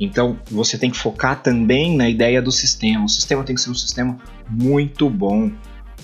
Então 0.00 0.38
você 0.50 0.78
tem 0.78 0.90
que 0.90 0.98
focar 0.98 1.42
também 1.42 1.96
na 1.96 2.08
ideia 2.08 2.42
do 2.42 2.50
sistema. 2.50 3.04
O 3.04 3.08
sistema 3.08 3.44
tem 3.44 3.54
que 3.54 3.60
ser 3.60 3.70
um 3.70 3.74
sistema 3.74 4.18
muito 4.48 5.08
bom, 5.08 5.52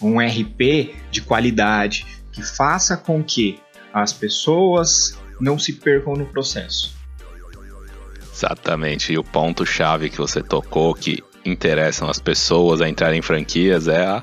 um 0.00 0.18
RP 0.18 0.94
de 1.10 1.20
qualidade 1.22 2.06
que 2.32 2.42
faça 2.42 2.96
com 2.96 3.22
que 3.22 3.58
as 3.92 4.12
pessoas 4.12 5.18
não 5.40 5.58
se 5.58 5.72
percam 5.72 6.14
no 6.14 6.26
processo. 6.26 6.96
Exatamente. 8.32 9.12
E 9.12 9.18
o 9.18 9.24
ponto-chave 9.24 10.10
que 10.10 10.18
você 10.18 10.42
tocou 10.42 10.94
que 10.94 11.22
interessam 11.44 12.08
as 12.08 12.18
pessoas 12.18 12.80
a 12.80 12.88
entrar 12.88 13.14
em 13.14 13.22
franquias 13.22 13.88
é 13.88 14.06
a 14.06 14.22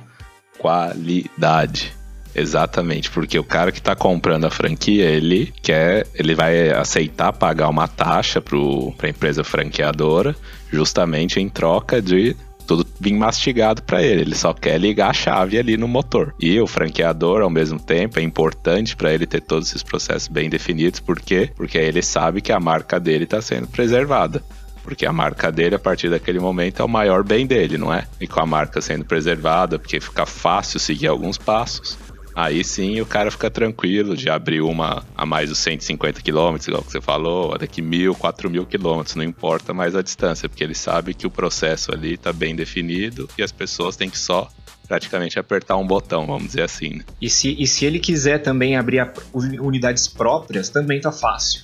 qualidade. 0.57 1.93
Exatamente, 2.33 3.09
porque 3.09 3.39
o 3.39 3.45
cara 3.45 3.71
que 3.71 3.79
está 3.79 3.95
comprando 3.95 4.43
a 4.43 4.51
franquia, 4.51 5.05
ele 5.05 5.53
quer, 5.61 6.05
ele 6.13 6.35
vai 6.35 6.69
aceitar 6.69 7.31
pagar 7.31 7.69
uma 7.69 7.87
taxa 7.87 8.41
para 8.41 8.57
a 8.57 9.09
empresa 9.09 9.41
franqueadora, 9.41 10.35
justamente 10.69 11.39
em 11.39 11.47
troca 11.47 12.01
de 12.01 12.35
tudo 12.65 12.85
vir 12.99 13.13
mastigado 13.13 13.81
para 13.83 14.01
ele. 14.03 14.21
Ele 14.21 14.35
só 14.35 14.53
quer 14.53 14.79
ligar 14.79 15.09
a 15.09 15.13
chave 15.13 15.57
ali 15.57 15.77
no 15.77 15.87
motor. 15.87 16.33
E 16.39 16.59
o 16.59 16.67
franqueador, 16.67 17.41
ao 17.41 17.49
mesmo 17.49 17.79
tempo, 17.79 18.19
é 18.19 18.21
importante 18.21 18.95
para 18.95 19.13
ele 19.13 19.25
ter 19.25 19.41
todos 19.41 19.69
esses 19.69 19.83
processos 19.83 20.27
bem 20.27 20.49
definidos. 20.49 20.99
Por 20.99 21.19
quê? 21.19 21.49
Porque 21.55 21.77
ele 21.77 22.01
sabe 22.01 22.41
que 22.41 22.51
a 22.51 22.59
marca 22.59 22.99
dele 22.99 23.25
está 23.25 23.41
sendo 23.41 23.67
preservada. 23.67 24.43
Porque 24.83 25.05
a 25.05 25.11
marca 25.11 25.51
dele, 25.51 25.75
a 25.75 25.79
partir 25.79 26.11
daquele 26.11 26.39
momento, 26.39 26.79
é 26.79 26.85
o 26.85 26.87
maior 26.87 27.23
bem 27.23 27.47
dele, 27.47 27.75
não 27.75 27.91
é? 27.91 28.05
E 28.21 28.27
com 28.27 28.39
a 28.39 28.45
marca 28.45 28.79
sendo 28.79 29.03
preservada, 29.03 29.79
porque 29.79 29.99
fica 29.99 30.27
fácil 30.27 30.79
seguir 30.79 31.07
alguns 31.07 31.39
passos, 31.39 31.97
Aí 32.35 32.65
sim 32.65 32.99
o 32.99 33.05
cara 33.05 33.31
fica 33.31 33.49
tranquilo 33.49 34.17
de 34.17 34.29
abrir 34.29 34.59
uma 34.59 35.05
a 35.15 35.25
mais 35.25 35.47
dos 35.47 35.59
150 35.59 36.21
km, 36.21 36.57
igual 36.67 36.83
que 36.83 36.91
você 36.91 36.99
falou, 36.99 37.57
daqui 37.57 37.81
mil, 37.81 38.13
quatro 38.13 38.49
mil 38.49 38.65
quilômetros, 38.65 39.15
não 39.15 39.23
importa 39.23 39.73
mais 39.73 39.95
a 39.95 40.01
distância, 40.01 40.49
porque 40.49 40.63
ele 40.63 40.75
sabe 40.75 41.13
que 41.13 41.25
o 41.25 41.31
processo 41.31 41.93
ali 41.93 42.15
está 42.15 42.33
bem 42.33 42.53
definido 42.53 43.29
e 43.37 43.43
as 43.43 43.53
pessoas 43.53 43.95
têm 43.95 44.09
que 44.09 44.19
só 44.19 44.49
praticamente 44.85 45.39
apertar 45.39 45.77
um 45.77 45.87
botão, 45.87 46.27
vamos 46.27 46.47
dizer 46.47 46.63
assim. 46.63 46.95
Né? 46.95 47.05
E, 47.21 47.29
se, 47.29 47.55
e 47.57 47.65
se 47.65 47.85
ele 47.85 47.99
quiser 47.99 48.39
também 48.39 48.75
abrir 48.75 49.09
unidades 49.33 50.07
próprias, 50.07 50.67
também 50.67 50.99
tá 50.99 51.13
fácil. 51.13 51.63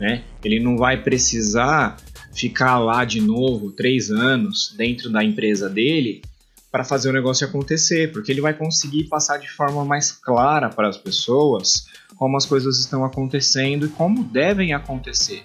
Né? 0.00 0.24
Ele 0.44 0.58
não 0.58 0.76
vai 0.76 1.00
precisar 1.00 1.96
ficar 2.32 2.78
lá 2.78 3.04
de 3.04 3.20
novo 3.20 3.70
três 3.70 4.10
anos 4.10 4.74
dentro 4.76 5.10
da 5.10 5.24
empresa 5.24 5.68
dele 5.68 6.22
para 6.70 6.84
fazer 6.84 7.08
o 7.08 7.12
negócio 7.12 7.46
acontecer, 7.46 8.12
porque 8.12 8.30
ele 8.30 8.40
vai 8.40 8.52
conseguir 8.52 9.04
passar 9.04 9.38
de 9.38 9.50
forma 9.50 9.84
mais 9.84 10.12
clara 10.12 10.68
para 10.68 10.88
as 10.88 10.96
pessoas 10.96 11.86
como 12.16 12.36
as 12.36 12.44
coisas 12.44 12.78
estão 12.78 13.04
acontecendo 13.04 13.86
e 13.86 13.88
como 13.88 14.24
devem 14.24 14.74
acontecer. 14.74 15.44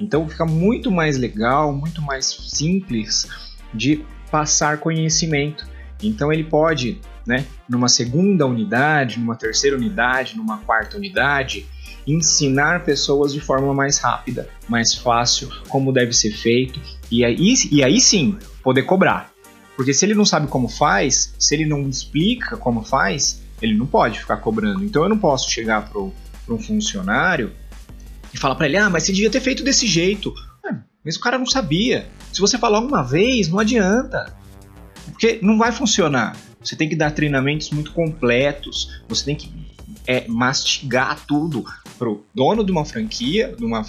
Então 0.00 0.28
fica 0.28 0.44
muito 0.44 0.90
mais 0.90 1.16
legal, 1.16 1.72
muito 1.72 2.00
mais 2.02 2.26
simples 2.26 3.28
de 3.72 4.04
passar 4.30 4.78
conhecimento. 4.78 5.66
Então 6.02 6.32
ele 6.32 6.44
pode 6.44 7.00
né, 7.26 7.44
numa 7.68 7.88
segunda 7.88 8.46
unidade, 8.46 9.18
numa 9.18 9.36
terceira 9.36 9.76
unidade, 9.76 10.36
numa 10.36 10.58
quarta 10.58 10.96
unidade, 10.96 11.66
ensinar 12.06 12.84
pessoas 12.84 13.34
de 13.34 13.40
forma 13.40 13.74
mais 13.74 13.98
rápida, 13.98 14.48
mais 14.66 14.94
fácil, 14.94 15.50
como 15.68 15.92
deve 15.92 16.14
ser 16.14 16.30
feito, 16.30 16.80
e 17.10 17.22
aí, 17.24 17.54
e 17.70 17.84
aí 17.84 18.00
sim 18.00 18.38
poder 18.62 18.84
cobrar. 18.84 19.30
Porque 19.78 19.94
se 19.94 20.04
ele 20.04 20.14
não 20.16 20.24
sabe 20.24 20.48
como 20.48 20.66
faz, 20.66 21.32
se 21.38 21.54
ele 21.54 21.64
não 21.64 21.88
explica 21.88 22.56
como 22.56 22.82
faz, 22.82 23.40
ele 23.62 23.78
não 23.78 23.86
pode 23.86 24.18
ficar 24.18 24.38
cobrando. 24.38 24.82
Então 24.84 25.04
eu 25.04 25.08
não 25.08 25.16
posso 25.16 25.48
chegar 25.48 25.88
para 25.88 26.52
um 26.52 26.58
funcionário 26.58 27.52
e 28.34 28.36
falar 28.36 28.56
para 28.56 28.66
ele: 28.66 28.76
ah, 28.76 28.90
mas 28.90 29.04
você 29.04 29.12
devia 29.12 29.30
ter 29.30 29.38
feito 29.38 29.62
desse 29.62 29.86
jeito. 29.86 30.34
Ah, 30.66 30.78
mas 31.04 31.14
o 31.14 31.20
cara 31.20 31.38
não 31.38 31.46
sabia. 31.46 32.08
Se 32.32 32.40
você 32.40 32.58
falar 32.58 32.80
uma 32.80 33.04
vez, 33.04 33.46
não 33.46 33.60
adianta. 33.60 34.36
Porque 35.12 35.38
não 35.40 35.56
vai 35.56 35.70
funcionar. 35.70 36.36
Você 36.60 36.74
tem 36.74 36.88
que 36.88 36.96
dar 36.96 37.12
treinamentos 37.12 37.70
muito 37.70 37.92
completos, 37.92 39.00
você 39.08 39.26
tem 39.26 39.36
que 39.36 39.48
é, 40.08 40.26
mastigar 40.26 41.24
tudo 41.24 41.64
pro 41.96 42.26
dono 42.34 42.64
de 42.64 42.72
uma 42.72 42.84
franquia, 42.84 43.54
de 43.56 43.64
uma, 43.64 43.86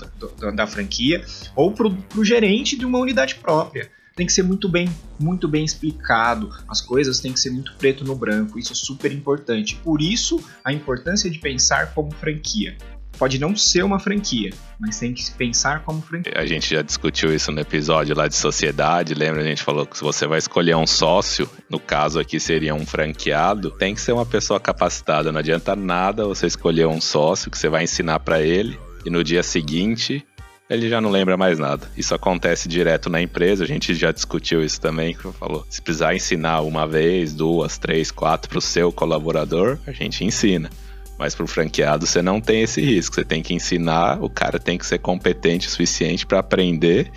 da 0.53 0.67
franquia, 0.67 1.25
ou 1.55 1.71
pro, 1.71 1.91
pro 1.91 2.23
gerente 2.23 2.77
de 2.77 2.85
uma 2.85 2.99
unidade 2.99 3.33
própria. 3.33 3.89
Tem 4.19 4.25
que 4.25 4.33
ser 4.33 4.43
muito 4.43 4.67
bem, 4.67 4.93
muito 5.17 5.47
bem 5.47 5.63
explicado. 5.63 6.53
As 6.67 6.81
coisas 6.81 7.21
têm 7.21 7.31
que 7.31 7.39
ser 7.39 7.51
muito 7.51 7.73
preto 7.75 8.03
no 8.03 8.13
branco. 8.17 8.59
Isso 8.59 8.73
é 8.73 8.75
super 8.75 9.13
importante. 9.13 9.77
Por 9.77 10.01
isso, 10.01 10.43
a 10.61 10.73
importância 10.73 11.29
de 11.31 11.39
pensar 11.39 11.93
como 11.93 12.11
franquia 12.11 12.75
pode 13.17 13.39
não 13.39 13.55
ser 13.55 13.81
uma 13.81 13.97
franquia, 13.97 14.49
mas 14.77 14.99
tem 14.99 15.13
que 15.13 15.31
pensar 15.31 15.85
como 15.85 16.01
franquia. 16.01 16.33
A 16.35 16.45
gente 16.45 16.75
já 16.75 16.81
discutiu 16.81 17.33
isso 17.33 17.49
no 17.49 17.61
episódio 17.61 18.13
lá 18.13 18.27
de 18.27 18.35
sociedade, 18.35 19.13
lembra? 19.13 19.39
A 19.39 19.45
gente 19.45 19.63
falou 19.63 19.85
que 19.85 19.97
se 19.97 20.03
você 20.03 20.27
vai 20.27 20.39
escolher 20.39 20.75
um 20.75 20.85
sócio, 20.85 21.49
no 21.69 21.79
caso 21.79 22.19
aqui 22.19 22.41
seria 22.41 22.75
um 22.75 22.85
franqueado, 22.85 23.71
tem 23.71 23.95
que 23.95 24.01
ser 24.01 24.11
uma 24.11 24.25
pessoa 24.25 24.59
capacitada. 24.59 25.31
Não 25.31 25.39
adianta 25.39 25.77
nada 25.77 26.25
você 26.25 26.45
escolher 26.45 26.87
um 26.87 26.99
sócio 26.99 27.49
que 27.49 27.57
você 27.57 27.69
vai 27.69 27.85
ensinar 27.85 28.19
para 28.19 28.41
ele 28.41 28.77
e 29.05 29.09
no 29.09 29.23
dia 29.23 29.43
seguinte 29.43 30.25
ele 30.69 30.87
já 30.87 31.01
não 31.01 31.09
lembra 31.09 31.35
mais 31.35 31.57
nada. 31.57 31.89
Isso 31.97 32.13
acontece 32.13 32.69
direto 32.69 33.09
na 33.09 33.19
empresa, 33.19 33.63
a 33.63 33.67
gente 33.67 33.95
já 33.95 34.11
discutiu 34.11 34.63
isso 34.63 34.79
também, 34.79 35.15
que 35.15 35.31
falou. 35.33 35.65
Se 35.69 35.81
precisar 35.81 36.15
ensinar 36.15 36.61
uma 36.61 36.87
vez, 36.87 37.33
duas, 37.33 37.77
três, 37.77 38.11
quatro 38.11 38.47
para 38.47 38.59
o 38.59 38.61
seu 38.61 38.91
colaborador, 38.91 39.79
a 39.87 39.91
gente 39.91 40.23
ensina. 40.23 40.69
Mas 41.17 41.35
para 41.35 41.43
o 41.43 41.47
franqueado 41.47 42.05
você 42.05 42.21
não 42.21 42.39
tem 42.39 42.61
esse 42.61 42.79
risco. 42.81 43.15
Você 43.15 43.25
tem 43.25 43.41
que 43.41 43.53
ensinar, 43.53 44.23
o 44.23 44.29
cara 44.29 44.59
tem 44.59 44.77
que 44.77 44.85
ser 44.85 44.99
competente 44.99 45.67
o 45.67 45.71
suficiente 45.71 46.25
para 46.25 46.39
aprender. 46.39 47.11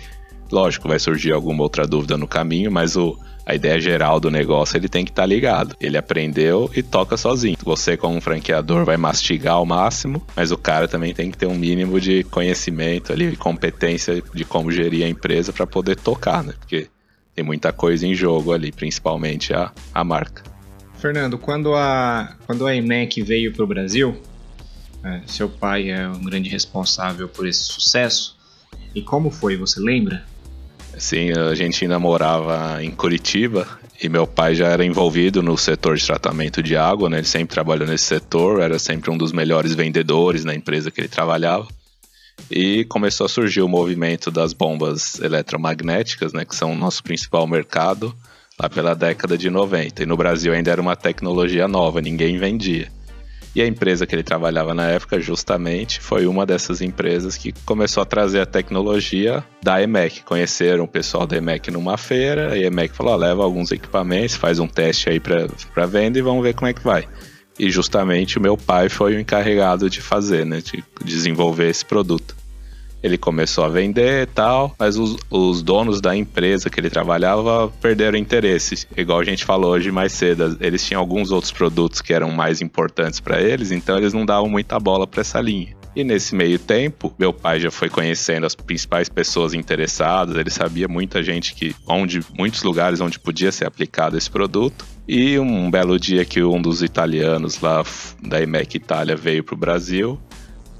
Lógico, 0.53 0.87
vai 0.87 0.99
surgir 0.99 1.31
alguma 1.31 1.63
outra 1.63 1.87
dúvida 1.87 2.15
no 2.15 2.27
caminho, 2.27 2.71
mas 2.71 2.95
o, 2.95 3.17
a 3.43 3.55
ideia 3.55 3.79
geral 3.79 4.19
do 4.19 4.29
negócio 4.29 4.77
ele 4.77 4.87
tem 4.87 5.03
que 5.03 5.09
estar 5.09 5.23
tá 5.23 5.25
ligado. 5.25 5.75
Ele 5.81 5.97
aprendeu 5.97 6.69
e 6.75 6.83
toca 6.83 7.17
sozinho. 7.17 7.57
Você, 7.63 7.97
como 7.97 8.21
franqueador, 8.21 8.85
vai 8.85 8.95
mastigar 8.95 9.55
ao 9.55 9.65
máximo, 9.65 10.21
mas 10.35 10.51
o 10.51 10.57
cara 10.57 10.87
também 10.87 11.11
tem 11.11 11.31
que 11.31 11.37
ter 11.39 11.47
um 11.47 11.55
mínimo 11.55 11.99
de 11.99 12.23
conhecimento 12.25 13.11
ali, 13.11 13.35
competência 13.35 14.21
de 14.31 14.45
como 14.45 14.71
gerir 14.71 15.03
a 15.03 15.09
empresa 15.09 15.51
para 15.51 15.65
poder 15.65 15.95
tocar, 15.95 16.43
né? 16.43 16.53
Porque 16.59 16.87
tem 17.33 17.43
muita 17.43 17.73
coisa 17.73 18.05
em 18.05 18.13
jogo 18.13 18.53
ali, 18.53 18.71
principalmente 18.71 19.55
a, 19.55 19.71
a 19.91 20.03
marca. 20.03 20.43
Fernando, 20.99 21.39
quando 21.39 21.73
a, 21.73 22.35
quando 22.45 22.67
a 22.67 22.75
EMEC 22.75 23.23
veio 23.23 23.51
para 23.51 23.63
o 23.63 23.67
Brasil, 23.67 24.21
é, 25.03 25.21
seu 25.25 25.49
pai 25.49 25.89
é 25.89 26.07
um 26.07 26.23
grande 26.23 26.47
responsável 26.47 27.27
por 27.27 27.47
esse 27.47 27.63
sucesso. 27.63 28.37
E 28.93 29.01
como 29.01 29.31
foi, 29.31 29.57
você 29.57 29.79
lembra? 29.79 30.31
Sim, 30.97 31.31
a 31.31 31.55
gente 31.55 31.83
ainda 31.83 31.99
morava 31.99 32.83
em 32.83 32.91
Curitiba 32.91 33.67
e 34.01 34.09
meu 34.09 34.27
pai 34.27 34.55
já 34.55 34.67
era 34.67 34.85
envolvido 34.85 35.41
no 35.41 35.57
setor 35.57 35.95
de 35.95 36.05
tratamento 36.05 36.61
de 36.61 36.75
água, 36.75 37.09
né? 37.09 37.17
Ele 37.17 37.27
sempre 37.27 37.53
trabalhou 37.53 37.87
nesse 37.87 38.05
setor, 38.05 38.61
era 38.61 38.77
sempre 38.77 39.09
um 39.09 39.17
dos 39.17 39.31
melhores 39.31 39.73
vendedores 39.73 40.43
na 40.43 40.53
empresa 40.53 40.91
que 40.91 41.01
ele 41.01 41.07
trabalhava. 41.07 41.67
E 42.49 42.83
começou 42.85 43.25
a 43.25 43.29
surgir 43.29 43.61
o 43.61 43.67
movimento 43.67 44.29
das 44.29 44.53
bombas 44.53 45.19
eletromagnéticas, 45.19 46.33
né, 46.33 46.43
que 46.43 46.55
são 46.55 46.73
o 46.73 46.75
nosso 46.75 47.03
principal 47.03 47.47
mercado 47.47 48.13
lá 48.59 48.69
pela 48.69 48.93
década 48.95 49.37
de 49.37 49.49
90. 49.49 50.03
E 50.03 50.05
no 50.05 50.17
Brasil 50.17 50.53
ainda 50.53 50.71
era 50.71 50.81
uma 50.81 50.95
tecnologia 50.95 51.67
nova, 51.67 52.01
ninguém 52.01 52.37
vendia. 52.37 52.91
E 53.55 53.61
a 53.61 53.67
empresa 53.67 54.07
que 54.07 54.15
ele 54.15 54.23
trabalhava 54.23 54.73
na 54.73 54.87
época, 54.87 55.19
justamente, 55.19 55.99
foi 55.99 56.25
uma 56.25 56.45
dessas 56.45 56.81
empresas 56.81 57.37
que 57.37 57.53
começou 57.65 58.01
a 58.01 58.05
trazer 58.05 58.41
a 58.41 58.45
tecnologia 58.45 59.43
da 59.61 59.81
EMEC. 59.81 60.23
Conheceram 60.23 60.85
o 60.85 60.87
pessoal 60.87 61.27
da 61.27 61.37
EMEC 61.37 61.69
numa 61.69 61.95
feira, 61.95 62.57
e 62.57 62.63
a 62.63 62.67
EMEC 62.67 62.95
falou: 62.95 63.15
leva 63.15 63.43
alguns 63.43 63.71
equipamentos, 63.71 64.35
faz 64.35 64.59
um 64.59 64.67
teste 64.67 65.09
aí 65.09 65.19
para 65.19 65.85
venda 65.85 66.17
e 66.17 66.21
vamos 66.21 66.43
ver 66.43 66.55
como 66.55 66.67
é 66.67 66.73
que 66.73 66.83
vai. 66.83 67.07
E 67.59 67.69
justamente 67.69 68.39
o 68.39 68.41
meu 68.41 68.57
pai 68.57 68.89
foi 68.89 69.15
o 69.15 69.19
encarregado 69.19 69.87
de 69.87 70.01
fazer, 70.01 70.43
né, 70.43 70.59
de 70.59 70.83
desenvolver 71.05 71.69
esse 71.69 71.85
produto 71.85 72.42
ele 73.03 73.17
começou 73.17 73.65
a 73.65 73.69
vender 73.69 74.23
e 74.23 74.25
tal, 74.25 74.73
mas 74.79 74.97
os, 74.97 75.17
os, 75.29 75.61
donos 75.61 75.99
da 75.99 76.15
empresa 76.15 76.69
que 76.69 76.79
ele 76.79 76.89
trabalhava 76.89 77.67
perderam 77.81 78.17
interesse. 78.17 78.87
Igual 78.95 79.19
a 79.19 79.23
gente 79.25 79.43
falou 79.43 79.71
hoje 79.71 79.91
mais 79.91 80.13
cedo, 80.13 80.57
eles 80.61 80.83
tinham 80.85 81.01
alguns 81.01 81.29
outros 81.29 81.51
produtos 81.51 82.01
que 82.01 82.13
eram 82.13 82.31
mais 82.31 82.61
importantes 82.61 83.19
para 83.19 83.41
eles, 83.41 83.71
então 83.71 83.97
eles 83.97 84.13
não 84.13 84.25
davam 84.25 84.49
muita 84.49 84.79
bola 84.79 85.05
para 85.05 85.21
essa 85.21 85.41
linha. 85.41 85.75
E 85.95 86.03
nesse 86.03 86.33
meio 86.33 86.57
tempo, 86.57 87.13
meu 87.19 87.31
pai 87.31 87.59
já 87.59 87.69
foi 87.69 87.87
conhecendo 87.87 88.47
as 88.47 88.55
principais 88.55 89.09
pessoas 89.09 89.53
interessadas, 89.53 90.35
ele 90.35 90.49
sabia 90.49 90.87
muita 90.87 91.21
gente 91.21 91.53
que 91.53 91.75
onde 91.87 92.19
muitos 92.35 92.63
lugares 92.63 92.99
onde 92.99 93.19
podia 93.19 93.51
ser 93.51 93.65
aplicado 93.67 94.17
esse 94.17 94.29
produto. 94.29 94.85
E 95.07 95.37
um 95.37 95.69
belo 95.69 95.99
dia 95.99 96.25
que 96.25 96.41
um 96.41 96.59
dos 96.59 96.81
italianos 96.81 97.59
lá 97.59 97.83
da 98.21 98.41
IMEC 98.41 98.77
Itália 98.77 99.15
veio 99.15 99.43
para 99.43 99.53
o 99.53 99.57
Brasil, 99.57 100.19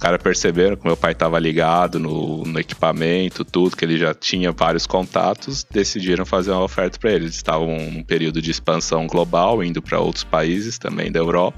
caras 0.04 0.22
perceberam 0.22 0.76
que 0.76 0.86
meu 0.86 0.98
pai 0.98 1.13
estava 1.13 1.39
ligado 1.39 1.98
no, 1.98 2.44
no, 2.44 2.60
equipamento, 2.60 3.46
tudo, 3.46 3.78
que 3.78 3.86
ele 3.86 3.98
já 3.98 4.13
tinha 4.13 4.52
vários 4.52 4.86
contatos, 4.86 5.66
decidiram 5.72 6.26
fazer 6.26 6.52
uma 6.52 6.62
oferta 6.62 7.00
para 7.00 7.13
ele. 7.13 7.24
Eles 7.24 7.36
estavam 7.36 7.68
num 7.89 8.04
período 8.04 8.42
de 8.42 8.52
expansão 8.52 9.08
global, 9.08 9.63
indo 9.63 9.82
para 9.82 10.02
outros 10.02 10.26
países 10.26 10.78
também 10.78 11.10
da 11.10 11.20
Europa. 11.20 11.58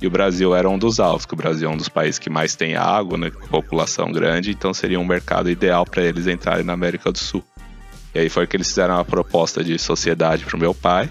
E 0.00 0.06
o 0.06 0.10
Brasil 0.10 0.56
era 0.56 0.66
um 0.66 0.78
dos 0.78 0.98
alvos, 0.98 1.26
que 1.26 1.34
o 1.34 1.36
Brasil 1.36 1.68
é 1.68 1.72
um 1.72 1.76
dos 1.76 1.90
países 1.90 2.18
que 2.18 2.30
mais 2.30 2.56
tem 2.56 2.76
água, 2.76 3.18
né, 3.18 3.30
população 3.50 4.10
grande, 4.10 4.52
então 4.52 4.72
seria 4.72 4.98
um 4.98 5.04
mercado 5.04 5.50
ideal 5.50 5.84
para 5.84 6.02
eles 6.02 6.26
entrarem 6.26 6.64
na 6.64 6.72
América 6.72 7.12
do 7.12 7.18
Sul. 7.18 7.44
E 8.14 8.20
aí 8.20 8.30
foi 8.30 8.46
que 8.46 8.56
eles 8.56 8.68
fizeram 8.68 8.94
uma 8.94 9.04
proposta 9.04 9.62
de 9.62 9.78
sociedade 9.78 10.46
para 10.46 10.56
o 10.56 10.60
meu 10.60 10.72
pai, 10.72 11.10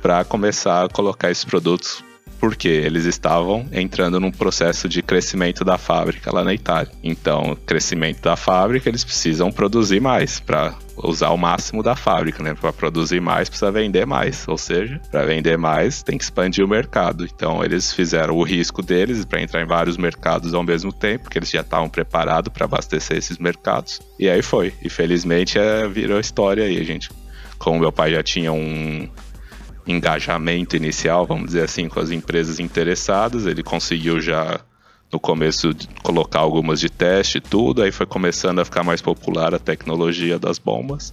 para 0.00 0.22
começar 0.22 0.84
a 0.84 0.88
colocar 0.88 1.32
esses 1.32 1.44
produtos 1.44 2.04
porque 2.40 2.68
eles 2.68 3.04
estavam 3.04 3.68
entrando 3.70 4.18
num 4.18 4.30
processo 4.30 4.88
de 4.88 5.02
crescimento 5.02 5.62
da 5.62 5.76
fábrica 5.76 6.32
lá 6.32 6.42
na 6.42 6.54
Itália. 6.54 6.90
Então, 7.04 7.56
crescimento 7.66 8.22
da 8.22 8.34
fábrica, 8.34 8.88
eles 8.88 9.04
precisam 9.04 9.52
produzir 9.52 10.00
mais 10.00 10.40
para 10.40 10.74
usar 10.96 11.30
o 11.30 11.36
máximo 11.36 11.82
da 11.82 11.94
fábrica, 11.94 12.42
né? 12.42 12.54
Para 12.54 12.72
produzir 12.72 13.20
mais 13.20 13.48
precisa 13.48 13.70
vender 13.70 14.06
mais, 14.06 14.46
ou 14.48 14.56
seja, 14.56 15.00
para 15.10 15.24
vender 15.24 15.58
mais 15.58 16.02
tem 16.02 16.16
que 16.16 16.24
expandir 16.24 16.64
o 16.64 16.68
mercado. 16.68 17.24
Então, 17.24 17.62
eles 17.62 17.92
fizeram 17.92 18.34
o 18.34 18.42
risco 18.42 18.82
deles 18.82 19.24
para 19.24 19.42
entrar 19.42 19.62
em 19.62 19.66
vários 19.66 19.98
mercados 19.98 20.54
ao 20.54 20.62
mesmo 20.62 20.92
tempo, 20.92 21.24
porque 21.24 21.38
eles 21.38 21.50
já 21.50 21.60
estavam 21.60 21.88
preparados 21.88 22.50
para 22.52 22.64
abastecer 22.64 23.18
esses 23.18 23.36
mercados. 23.36 24.00
E 24.18 24.28
aí 24.30 24.42
foi. 24.42 24.72
E 24.82 24.88
felizmente 24.88 25.58
é, 25.58 25.86
virou 25.86 26.18
história 26.18 26.64
aí, 26.64 26.82
gente. 26.84 27.10
Como 27.58 27.80
meu 27.80 27.92
pai 27.92 28.12
já 28.12 28.22
tinha 28.22 28.50
um 28.50 29.06
engajamento 29.86 30.76
inicial, 30.76 31.26
vamos 31.26 31.46
dizer 31.46 31.64
assim, 31.64 31.88
com 31.88 32.00
as 32.00 32.10
empresas 32.10 32.60
interessadas. 32.60 33.46
Ele 33.46 33.62
conseguiu 33.62 34.20
já 34.20 34.60
no 35.12 35.18
começo 35.18 35.74
colocar 36.02 36.40
algumas 36.40 36.80
de 36.80 36.88
teste 36.88 37.38
e 37.38 37.40
tudo, 37.40 37.82
aí 37.82 37.90
foi 37.90 38.06
começando 38.06 38.60
a 38.60 38.64
ficar 38.64 38.84
mais 38.84 39.02
popular 39.02 39.54
a 39.54 39.58
tecnologia 39.58 40.38
das 40.38 40.58
bombas. 40.58 41.12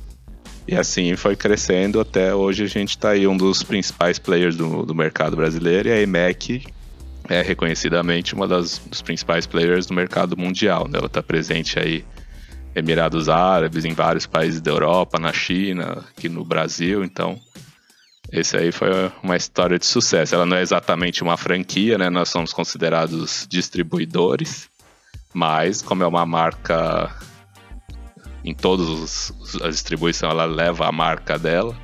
E 0.68 0.76
assim 0.76 1.16
foi 1.16 1.36
crescendo 1.36 2.00
até 2.00 2.36
hoje 2.36 2.64
a 2.64 2.68
gente 2.68 2.90
está 2.90 3.12
aí 3.12 3.26
um 3.26 3.38
dos 3.38 3.64
principais 3.64 4.20
players 4.20 4.56
do, 4.56 4.86
do 4.86 4.94
mercado 4.94 5.36
brasileiro 5.36 5.88
e 5.88 5.92
a 5.94 6.02
EMEC 6.02 6.66
é 7.30 7.42
reconhecidamente 7.42 8.36
uma 8.36 8.48
das 8.48 8.78
dos 8.78 9.02
principais 9.02 9.48
players 9.48 9.86
do 9.86 9.94
mercado 9.94 10.38
mundial. 10.38 10.88
Né? 10.88 10.98
Ela 10.98 11.08
está 11.08 11.24
presente 11.24 11.80
aí 11.80 12.06
Emirados 12.76 13.28
Árabes, 13.28 13.86
em 13.86 13.94
vários 13.94 14.28
países 14.28 14.62
da 14.62 14.70
Europa, 14.70 15.18
na 15.18 15.34
China, 15.34 16.06
aqui 16.16 16.30
no 16.30 16.46
Brasil, 16.46 17.04
então 17.04 17.40
esse 18.32 18.58
aí 18.58 18.72
foi 18.72 18.90
uma 19.24 19.38
história 19.38 19.80
de 19.80 19.86
sucesso. 19.86 20.36
Ela 20.36 20.46
não 20.46 20.58
é 20.58 20.62
exatamente 20.62 21.24
uma 21.24 21.38
franquia, 21.38 21.98
né? 21.98 22.10
Nós 22.10 22.30
somos 22.30 22.52
considerados 22.52 23.48
distribuidores, 23.50 24.70
mas 25.34 25.82
como 25.82 26.04
é 26.04 26.08
uma 26.08 26.26
marca 26.26 27.16
em 28.44 28.54
todas 28.54 29.34
as 29.62 29.76
distribuições, 29.76 30.32
ela 30.32 30.46
leva 30.46 30.88
a 30.88 30.92
marca 30.92 31.38
dela. 31.38 31.76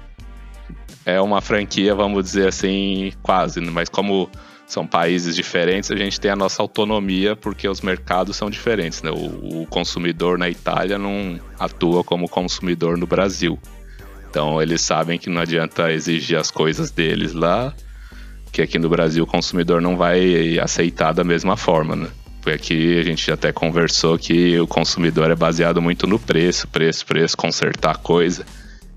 É 1.06 1.20
uma 1.20 1.42
franquia, 1.42 1.94
vamos 1.94 2.24
dizer 2.24 2.48
assim, 2.48 3.12
quase, 3.22 3.60
né? 3.60 3.70
mas 3.70 3.90
como 3.90 4.30
são 4.66 4.88
países 4.88 5.36
diferentes, 5.36 5.92
a 5.92 5.96
gente 5.96 6.20
tem 6.20 6.32
a 6.32 6.36
nossa 6.36 6.62
autonomia 6.62 7.36
porque 7.36 7.68
os 7.68 7.82
mercados 7.82 8.38
são 8.38 8.50
diferentes. 8.50 9.02
Né? 9.02 9.12
O, 9.12 9.64
o 9.64 9.68
consumidor 9.68 10.38
na 10.38 10.50
Itália 10.50 10.98
não 10.98 11.40
atua 11.60 12.04
como 12.04 12.30
consumidor 12.30 12.98
no 12.98 13.06
Brasil. 13.06 13.60
Então 14.34 14.60
eles 14.60 14.82
sabem 14.82 15.20
que 15.20 15.30
não 15.30 15.40
adianta 15.40 15.92
exigir 15.92 16.40
as 16.40 16.50
coisas 16.50 16.90
deles 16.90 17.34
lá, 17.34 17.72
que 18.52 18.64
aqui 18.64 18.80
no 18.80 18.90
Brasil 18.90 19.24
o 19.26 19.28
consumidor 19.28 19.80
não 19.80 19.96
vai 19.96 20.58
aceitar 20.58 21.14
da 21.14 21.24
mesma 21.24 21.56
forma, 21.56 21.96
né? 21.96 22.08
Porque 22.42 22.50
aqui 22.50 23.00
a 23.00 23.04
gente 23.04 23.32
até 23.32 23.52
conversou 23.52 24.18
que 24.18 24.60
o 24.60 24.66
consumidor 24.66 25.30
é 25.30 25.36
baseado 25.36 25.80
muito 25.80 26.08
no 26.08 26.18
preço, 26.18 26.68
preço, 26.68 27.06
preço, 27.06 27.38
consertar 27.38 27.98
coisa. 27.98 28.44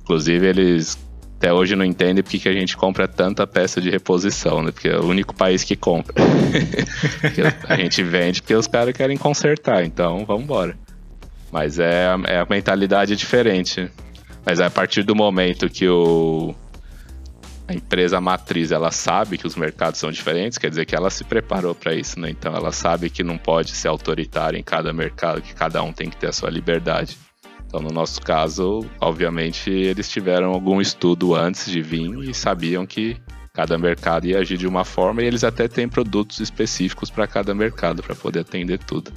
Inclusive, 0.05 0.47
eles 0.47 0.99
até 1.37 1.53
hoje 1.53 1.77
não 1.77 1.85
entendem 1.85 2.25
porque 2.25 2.39
que 2.39 2.49
a 2.49 2.55
gente 2.55 2.75
compra 2.75 3.07
tanta 3.07 3.47
peça 3.47 3.79
de 3.79 3.91
reposição, 3.91 4.63
né? 4.63 4.73
Porque 4.73 4.89
é 4.89 4.97
o 4.97 5.05
único 5.05 5.35
país 5.35 5.63
que 5.63 5.77
compra. 5.77 6.15
a 7.69 7.77
gente 7.77 8.03
vende 8.03 8.41
porque 8.41 8.55
os 8.55 8.67
caras 8.67 8.97
querem 8.97 9.19
consertar, 9.19 9.85
então 9.85 10.25
vamos 10.25 10.45
embora. 10.45 10.79
Mas 11.53 11.79
é, 11.79 12.07
é 12.27 12.39
a 12.39 12.47
mentalidade 12.49 13.15
diferente. 13.15 13.91
Mas 14.47 14.61
a 14.61 14.71
partir 14.71 15.03
do 15.03 15.17
momento 15.17 15.69
que 15.69 15.89
o, 15.89 16.55
a 17.67 17.75
empresa 17.75 18.21
matriz 18.21 18.71
ela 18.71 18.93
sabe 18.93 19.37
que 19.37 19.47
os 19.47 19.57
mercados 19.57 19.99
são 19.99 20.13
diferentes, 20.13 20.57
quer 20.57 20.71
dizer 20.71 20.87
que 20.87 20.95
ela 20.95 21.11
se 21.11 21.25
preparou 21.25 21.75
para 21.75 21.93
isso, 21.95 22.21
né? 22.21 22.31
Então 22.31 22.55
ela 22.55 22.71
sabe 22.71 23.11
que 23.11 23.25
não 23.25 23.37
pode 23.37 23.73
ser 23.73 23.89
autoritária 23.89 24.57
em 24.57 24.63
cada 24.63 24.93
mercado, 24.93 25.43
que 25.43 25.53
cada 25.53 25.83
um 25.83 25.93
tem 25.93 26.09
que 26.09 26.17
ter 26.17 26.29
a 26.29 26.33
sua 26.33 26.49
liberdade. 26.49 27.19
Então, 27.67 27.81
no 27.81 27.91
nosso 27.91 28.23
caso, 28.23 28.87
obviamente, 29.01 29.69
eles 29.69 30.09
tiveram 30.09 30.53
algum 30.53 30.81
estudo 30.81 31.35
antes 31.35 31.69
de 31.69 31.83
vir 31.83 32.17
e 32.21 32.33
sabiam 32.33 32.87
que 32.87 33.17
cada 33.53 33.77
mercado 33.77 34.27
ia 34.27 34.39
agir 34.39 34.57
de 34.57 34.69
uma 34.69 34.85
forma 34.85 35.23
e 35.23 35.27
eles 35.27 35.43
até 35.43 35.67
têm 35.67 35.89
produtos 35.89 36.39
específicos 36.39 37.11
para 37.11 37.27
cada 37.27 37.53
mercado 37.53 38.01
para 38.01 38.15
poder 38.15 38.41
atender 38.41 38.79
tudo. 38.79 39.11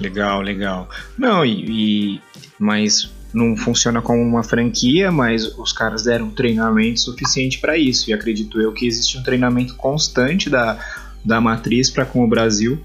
Legal, 0.00 0.40
legal. 0.40 0.88
Não, 1.18 1.44
e, 1.44 2.14
e 2.16 2.20
mas 2.58 3.12
não 3.36 3.54
funciona 3.54 4.00
como 4.00 4.22
uma 4.22 4.42
franquia, 4.42 5.12
mas 5.12 5.44
os 5.58 5.70
caras 5.70 6.04
deram 6.04 6.30
treinamento 6.30 7.00
suficiente 7.00 7.58
para 7.58 7.76
isso. 7.76 8.08
E 8.08 8.14
acredito 8.14 8.58
eu 8.58 8.72
que 8.72 8.86
existe 8.86 9.18
um 9.18 9.22
treinamento 9.22 9.74
constante 9.74 10.48
da, 10.48 10.78
da 11.22 11.38
matriz 11.38 11.90
para 11.90 12.06
com 12.06 12.24
o 12.24 12.26
Brasil 12.26 12.80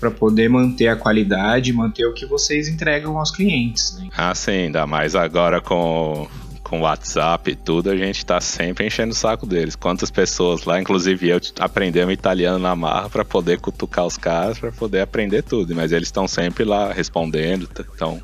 para 0.00 0.10
poder 0.10 0.48
manter 0.48 0.88
a 0.88 0.96
qualidade, 0.96 1.74
manter 1.74 2.06
o 2.06 2.14
que 2.14 2.24
vocês 2.24 2.68
entregam 2.68 3.18
aos 3.18 3.30
clientes. 3.30 3.98
Né? 3.98 4.08
Ah, 4.16 4.34
sim, 4.34 4.64
ainda 4.64 4.86
mais 4.86 5.14
agora 5.14 5.60
com 5.60 6.26
com 6.62 6.80
WhatsApp 6.80 7.50
e 7.50 7.54
tudo, 7.54 7.90
a 7.90 7.96
gente 7.96 8.24
tá 8.24 8.40
sempre 8.40 8.86
enchendo 8.86 9.12
o 9.12 9.14
saco 9.14 9.44
deles. 9.44 9.76
Quantas 9.76 10.10
pessoas 10.10 10.64
lá, 10.64 10.80
inclusive 10.80 11.28
eu, 11.28 11.38
aprendemos 11.60 12.14
italiano 12.14 12.58
na 12.58 12.74
marra 12.74 13.10
para 13.10 13.26
poder 13.26 13.60
cutucar 13.60 14.06
os 14.06 14.16
caras, 14.16 14.58
para 14.58 14.72
poder 14.72 15.02
aprender 15.02 15.42
tudo. 15.42 15.74
Mas 15.74 15.92
eles 15.92 16.08
estão 16.08 16.26
sempre 16.26 16.64
lá 16.64 16.90
respondendo, 16.90 17.68
então 17.94 18.22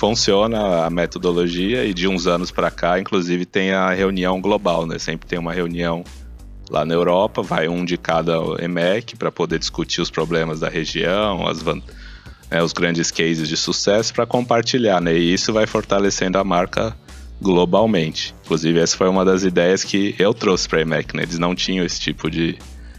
funciona 0.00 0.86
a 0.86 0.88
metodologia 0.88 1.84
e 1.84 1.92
de 1.92 2.08
uns 2.08 2.26
anos 2.26 2.50
para 2.50 2.70
cá, 2.70 2.98
inclusive 2.98 3.44
tem 3.44 3.72
a 3.72 3.92
reunião 3.92 4.40
global, 4.40 4.86
né? 4.86 4.98
Sempre 4.98 5.28
tem 5.28 5.38
uma 5.38 5.52
reunião 5.52 6.02
lá 6.70 6.86
na 6.86 6.94
Europa, 6.94 7.42
vai 7.42 7.68
um 7.68 7.84
de 7.84 7.98
cada 7.98 8.32
EMEC 8.64 9.14
para 9.14 9.30
poder 9.30 9.58
discutir 9.58 10.00
os 10.00 10.10
problemas 10.10 10.60
da 10.60 10.70
região, 10.70 11.46
as 11.46 11.62
né, 11.62 12.62
os 12.62 12.72
grandes 12.72 13.10
cases 13.10 13.46
de 13.46 13.58
sucesso 13.58 14.14
para 14.14 14.24
compartilhar, 14.24 15.02
né? 15.02 15.14
E 15.14 15.34
isso 15.34 15.52
vai 15.52 15.66
fortalecendo 15.66 16.38
a 16.38 16.44
marca 16.44 16.96
globalmente. 17.38 18.34
Inclusive, 18.46 18.78
essa 18.78 18.96
foi 18.96 19.08
uma 19.08 19.22
das 19.22 19.42
ideias 19.42 19.84
que 19.84 20.14
eu 20.18 20.32
trouxe 20.32 20.66
para 20.66 20.78
a 20.78 20.82
EMEC, 20.82 21.14
né? 21.14 21.24
Eles 21.24 21.38
não 21.38 21.54
tinham 21.54 21.84
esse 21.84 22.00
tipo 22.00 22.30
de 22.30 22.56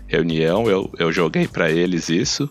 reunião, 0.07 0.69
eu, 0.69 0.87
eu 0.99 1.11
joguei 1.11 1.47
para 1.47 1.71
eles 1.71 2.09
isso 2.09 2.47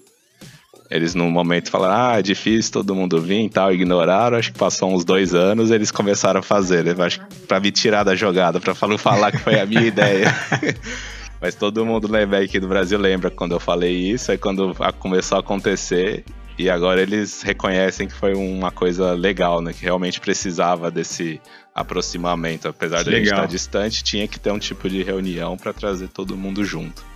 eles 0.91 1.15
no 1.15 1.31
momento 1.31 1.71
falaram, 1.71 1.95
ah, 1.95 2.19
é 2.19 2.23
difícil 2.23 2.73
todo 2.73 2.95
mundo 2.95 3.21
vir 3.21 3.45
e 3.45 3.49
tal, 3.49 3.73
ignoraram. 3.73 4.37
Acho 4.37 4.53
que 4.53 4.59
passou 4.59 4.93
uns 4.93 5.05
dois 5.05 5.35
anos, 5.35 5.71
eles 5.71 5.93
começaram 5.93 6.41
a 6.41 6.43
fazer, 6.43 6.85
né? 6.85 7.05
Acho 7.05 7.21
pra 7.47 7.61
me 7.61 7.71
tirar 7.71 8.03
da 8.03 8.17
jogada, 8.17 8.59
pra 8.59 8.75
falar 8.75 9.31
que 9.31 9.39
foi 9.39 9.61
a 9.61 9.65
minha 9.65 9.87
ideia. 9.87 10.35
Mas 11.41 11.55
todo 11.55 11.87
mundo 11.87 12.11
lembra 12.11 12.43
aqui 12.43 12.59
do 12.59 12.69
Brasil 12.69 12.99
lembra 12.99 13.31
quando 13.31 13.53
eu 13.53 13.61
falei 13.61 13.97
isso, 13.97 14.31
aí 14.31 14.37
quando 14.37 14.77
começou 14.99 15.37
a 15.37 15.41
acontecer, 15.41 16.25
e 16.59 16.69
agora 16.69 17.01
eles 17.01 17.41
reconhecem 17.41 18.07
que 18.07 18.13
foi 18.13 18.35
uma 18.35 18.71
coisa 18.71 19.13
legal, 19.13 19.63
né? 19.63 19.73
Que 19.73 19.85
realmente 19.85 20.21
precisava 20.21 20.91
desse 20.91 21.41
aproximamento. 21.75 22.69
Apesar 22.69 23.03
de 23.03 23.11
a 23.11 23.13
gente 23.13 23.29
estar 23.29 23.47
distante, 23.47 24.05
tinha 24.05 24.29
que 24.29 24.39
ter 24.39 24.51
um 24.51 24.59
tipo 24.59 24.87
de 24.91 25.03
reunião 25.03 25.57
para 25.57 25.73
trazer 25.73 26.09
todo 26.09 26.37
mundo 26.37 26.63
junto. 26.63 27.10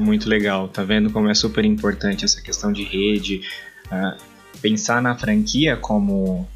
Muito 0.00 0.28
legal, 0.28 0.66
tá 0.66 0.82
vendo 0.82 1.10
como 1.10 1.28
é 1.28 1.34
super 1.34 1.64
importante 1.64 2.24
essa 2.24 2.40
questão 2.40 2.72
de 2.72 2.82
rede, 2.82 3.42
uh, 3.92 4.18
pensar 4.60 5.02
na 5.02 5.14
franquia 5.14 5.76
como 5.76 6.48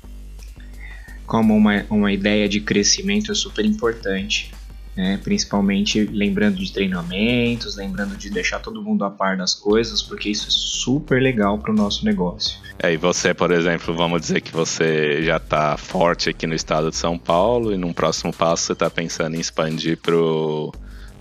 como 1.27 1.55
uma, 1.55 1.85
uma 1.89 2.13
ideia 2.13 2.49
de 2.49 2.61
crescimento 2.61 3.33
é 3.33 3.35
super 3.35 3.65
importante. 3.65 4.53
Né? 4.97 5.19
Principalmente 5.23 6.05
lembrando 6.05 6.57
de 6.57 6.73
treinamentos, 6.73 7.77
lembrando 7.77 8.17
de 8.17 8.31
deixar 8.31 8.61
todo 8.61 8.81
mundo 8.83 9.05
a 9.05 9.11
par 9.11 9.37
das 9.37 9.53
coisas, 9.53 10.03
porque 10.03 10.31
isso 10.31 10.47
é 10.47 10.51
super 10.51 11.21
legal 11.21 11.59
para 11.59 11.73
o 11.73 11.75
nosso 11.75 12.05
negócio. 12.05 12.59
É, 12.79 12.93
e 12.93 12.97
você, 12.97 13.35
por 13.35 13.51
exemplo, 13.51 13.95
vamos 13.95 14.21
dizer 14.21 14.41
que 14.41 14.53
você 14.53 15.23
já 15.23 15.37
está 15.39 15.77
forte 15.77 16.31
aqui 16.31 16.47
no 16.47 16.55
estado 16.55 16.91
de 16.91 16.97
São 16.97 17.19
Paulo 17.19 17.73
e 17.73 17.77
num 17.77 17.93
próximo 17.93 18.33
passo 18.33 18.67
você 18.67 18.73
está 18.73 18.89
pensando 18.89 19.37
em 19.37 19.41
expandir 19.41 19.99
para 19.99 20.15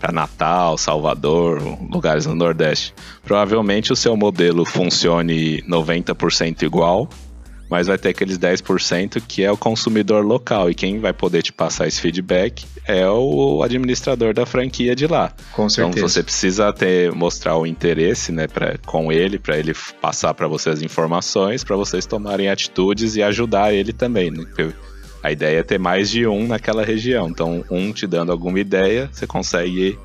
para 0.03 0.11
Natal, 0.11 0.77
Salvador, 0.77 1.61
lugares 1.89 2.25
no 2.25 2.35
Nordeste. 2.35 2.93
Provavelmente 3.23 3.93
o 3.93 3.95
seu 3.95 4.17
modelo 4.17 4.65
funcione 4.65 5.61
90% 5.61 6.63
igual, 6.63 7.07
mas 7.69 7.87
vai 7.87 7.97
ter 7.97 8.09
aqueles 8.09 8.37
10% 8.37 9.23
que 9.25 9.43
é 9.43 9.49
o 9.49 9.55
consumidor 9.55 10.25
local 10.25 10.69
e 10.69 10.75
quem 10.75 10.99
vai 10.99 11.13
poder 11.13 11.41
te 11.41 11.53
passar 11.53 11.87
esse 11.87 12.01
feedback 12.01 12.65
é 12.85 13.07
o 13.07 13.63
administrador 13.63 14.33
da 14.33 14.45
franquia 14.45 14.93
de 14.93 15.07
lá. 15.07 15.31
Com 15.53 15.69
certeza. 15.69 15.97
Então 15.97 16.09
você 16.09 16.21
precisa 16.21 16.73
ter 16.73 17.13
mostrar 17.13 17.55
o 17.55 17.65
interesse, 17.65 18.33
né, 18.33 18.45
pra, 18.45 18.77
com 18.85 19.09
ele 19.09 19.39
para 19.39 19.57
ele 19.57 19.73
passar 20.01 20.33
para 20.33 20.49
você 20.49 20.69
as 20.69 20.81
informações, 20.81 21.63
para 21.63 21.77
vocês 21.77 22.05
tomarem 22.05 22.49
atitudes 22.49 23.15
e 23.15 23.23
ajudar 23.23 23.73
ele 23.73 23.93
também, 23.93 24.29
né? 24.29 24.43
Porque 24.43 24.73
a 25.23 25.31
ideia 25.31 25.59
é 25.59 25.63
ter 25.63 25.79
mais 25.79 26.09
de 26.09 26.27
um 26.27 26.45
naquela 26.45 26.83
região. 26.83 27.29
Então, 27.29 27.63
um 27.71 27.93
te 27.93 28.05
dando 28.05 28.31
alguma 28.31 28.59
ideia, 28.59 29.09
você 29.11 29.25
consegue 29.25 29.97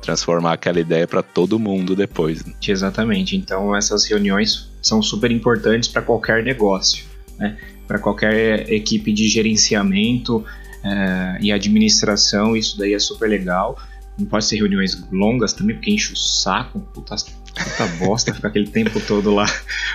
transformar 0.00 0.54
aquela 0.54 0.80
ideia 0.80 1.06
para 1.06 1.22
todo 1.22 1.58
mundo 1.58 1.94
depois. 1.94 2.42
Né? 2.44 2.54
Exatamente. 2.66 3.36
Então, 3.36 3.76
essas 3.76 4.06
reuniões 4.06 4.70
são 4.80 5.02
super 5.02 5.30
importantes 5.30 5.90
para 5.90 6.00
qualquer 6.00 6.42
negócio, 6.42 7.04
né? 7.38 7.58
para 7.86 7.98
qualquer 7.98 8.72
equipe 8.72 9.12
de 9.12 9.28
gerenciamento 9.28 10.42
é, 10.82 11.38
e 11.42 11.52
administração. 11.52 12.56
Isso 12.56 12.78
daí 12.78 12.94
é 12.94 12.98
super 12.98 13.28
legal. 13.28 13.78
Não 14.18 14.26
pode 14.26 14.46
ser 14.46 14.56
reuniões 14.56 15.06
longas 15.12 15.52
também, 15.52 15.76
porque 15.76 15.90
enche 15.90 16.14
o 16.14 16.16
saco. 16.16 16.80
Puta, 16.94 17.14
puta 17.54 17.86
bosta 17.98 18.32
ficar 18.32 18.48
aquele 18.48 18.68
tempo 18.68 19.00
todo 19.00 19.34
lá 19.34 19.46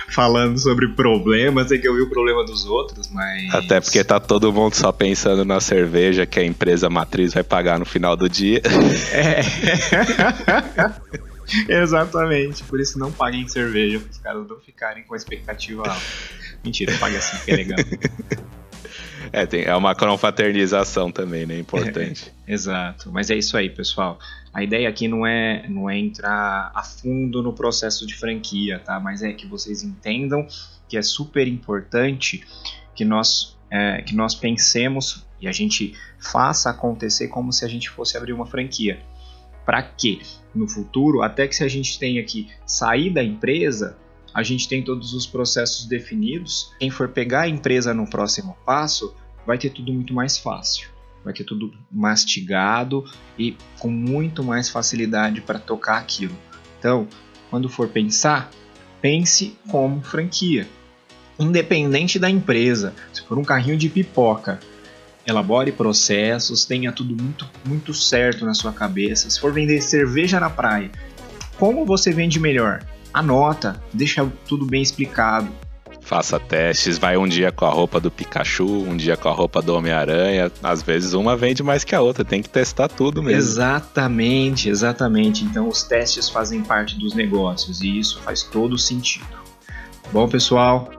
falando 0.08 0.58
sobre 0.58 0.88
problemas, 0.88 1.68
tem 1.68 1.80
que 1.80 1.88
ouvir 1.88 2.02
o 2.02 2.10
problema 2.10 2.44
dos 2.44 2.64
outros, 2.66 3.08
mas. 3.10 3.54
Até 3.54 3.80
porque 3.80 4.02
tá 4.04 4.20
todo 4.20 4.52
mundo 4.52 4.74
só 4.74 4.92
pensando 4.92 5.44
na 5.44 5.60
cerveja 5.60 6.26
que 6.26 6.38
a 6.38 6.44
empresa 6.44 6.88
matriz 6.88 7.34
vai 7.34 7.42
pagar 7.42 7.78
no 7.78 7.84
final 7.84 8.16
do 8.16 8.28
dia. 8.28 8.62
É. 9.12 9.40
Exatamente. 11.82 12.62
Por 12.64 12.80
isso 12.80 12.98
não 12.98 13.10
paguem 13.10 13.48
cerveja, 13.48 13.98
para 13.98 14.10
os 14.10 14.18
caras 14.18 14.48
não 14.48 14.58
ficarem 14.60 15.02
com 15.04 15.14
a 15.14 15.16
expectativa 15.16 15.82
alta. 15.88 16.02
Mentira, 16.64 16.94
pague 16.98 17.16
assim, 17.16 17.38
que 17.44 17.50
é 17.50 17.56
legal. 17.56 17.78
É, 19.32 19.46
tem, 19.46 19.62
é 19.64 19.74
uma 19.74 19.94
confraternização 19.94 21.10
também, 21.10 21.46
né? 21.46 21.58
Importante. 21.58 22.32
É, 22.46 22.52
exato. 22.52 23.10
Mas 23.12 23.30
é 23.30 23.36
isso 23.36 23.56
aí, 23.56 23.70
pessoal. 23.70 24.18
A 24.52 24.62
ideia 24.62 24.88
aqui 24.88 25.06
não 25.08 25.26
é, 25.26 25.66
não 25.68 25.88
é 25.88 25.98
entrar 25.98 26.70
a 26.74 26.82
fundo 26.82 27.42
no 27.42 27.52
processo 27.52 28.06
de 28.06 28.14
franquia, 28.14 28.78
tá? 28.78 28.98
Mas 28.98 29.22
é 29.22 29.32
que 29.32 29.46
vocês 29.46 29.82
entendam 29.82 30.46
que 30.88 30.96
é 30.96 31.02
super 31.02 31.46
importante 31.46 32.44
que 32.94 33.04
nós, 33.04 33.56
é, 33.70 34.02
que 34.02 34.14
nós 34.14 34.34
pensemos 34.34 35.26
e 35.40 35.46
a 35.46 35.52
gente 35.52 35.94
faça 36.18 36.70
acontecer 36.70 37.28
como 37.28 37.52
se 37.52 37.64
a 37.64 37.68
gente 37.68 37.88
fosse 37.90 38.16
abrir 38.16 38.32
uma 38.32 38.46
franquia. 38.46 38.98
Para 39.64 39.82
quê? 39.82 40.20
No 40.54 40.66
futuro, 40.66 41.22
até 41.22 41.46
que 41.46 41.54
se 41.54 41.62
a 41.62 41.68
gente 41.68 41.98
tenha 41.98 42.24
que 42.24 42.48
sair 42.66 43.10
da 43.10 43.22
empresa, 43.22 43.96
a 44.38 44.42
gente 44.44 44.68
tem 44.68 44.84
todos 44.84 45.14
os 45.14 45.26
processos 45.26 45.84
definidos. 45.84 46.72
Quem 46.78 46.90
for 46.90 47.08
pegar 47.08 47.40
a 47.40 47.48
empresa 47.48 47.92
no 47.92 48.08
próximo 48.08 48.56
passo 48.64 49.12
vai 49.44 49.58
ter 49.58 49.70
tudo 49.70 49.92
muito 49.92 50.14
mais 50.14 50.38
fácil, 50.38 50.88
vai 51.24 51.34
ter 51.34 51.42
tudo 51.42 51.72
mastigado 51.90 53.04
e 53.36 53.56
com 53.80 53.88
muito 53.88 54.44
mais 54.44 54.70
facilidade 54.70 55.40
para 55.40 55.58
tocar 55.58 55.98
aquilo. 55.98 56.36
Então, 56.78 57.08
quando 57.50 57.68
for 57.68 57.88
pensar, 57.88 58.48
pense 59.02 59.56
como 59.68 60.00
franquia, 60.02 60.68
independente 61.36 62.16
da 62.16 62.30
empresa. 62.30 62.94
Se 63.12 63.22
for 63.22 63.38
um 63.38 63.44
carrinho 63.44 63.76
de 63.76 63.88
pipoca, 63.88 64.60
elabore 65.26 65.72
processos, 65.72 66.64
tenha 66.64 66.92
tudo 66.92 67.20
muito, 67.20 67.44
muito 67.64 67.92
certo 67.92 68.46
na 68.46 68.54
sua 68.54 68.72
cabeça. 68.72 69.28
Se 69.28 69.40
for 69.40 69.52
vender 69.52 69.80
cerveja 69.80 70.38
na 70.38 70.48
praia, 70.48 70.92
como 71.58 71.84
você 71.84 72.12
vende 72.12 72.38
melhor? 72.38 72.86
Anota, 73.12 73.82
deixa 73.92 74.30
tudo 74.46 74.66
bem 74.66 74.82
explicado. 74.82 75.48
faça 76.00 76.40
testes, 76.40 76.96
vai 76.96 77.18
um 77.18 77.28
dia 77.28 77.52
com 77.52 77.66
a 77.66 77.70
roupa 77.70 78.00
do 78.00 78.10
Pikachu, 78.10 78.66
um 78.66 78.96
dia 78.96 79.14
com 79.14 79.28
a 79.28 79.32
roupa 79.32 79.60
do 79.60 79.74
Homem-Aranha. 79.74 80.50
Às 80.62 80.82
vezes 80.82 81.12
uma 81.12 81.36
vende 81.36 81.62
mais 81.62 81.84
que 81.84 81.94
a 81.94 82.00
outra, 82.00 82.24
tem 82.24 82.42
que 82.42 82.48
testar 82.48 82.88
tudo 82.88 83.22
mesmo. 83.22 83.38
Exatamente, 83.38 84.70
exatamente. 84.70 85.44
Então 85.44 85.68
os 85.68 85.82
testes 85.82 86.30
fazem 86.30 86.62
parte 86.62 86.98
dos 86.98 87.14
negócios 87.14 87.82
e 87.82 87.98
isso 87.98 88.20
faz 88.22 88.42
todo 88.42 88.78
sentido. 88.78 89.26
Bom, 90.10 90.26
pessoal, 90.26 90.90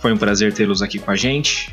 foi 0.00 0.12
um 0.12 0.16
prazer 0.16 0.54
tê-los 0.54 0.80
aqui 0.80 0.98
com 0.98 1.10
a 1.10 1.16
gente. 1.16 1.70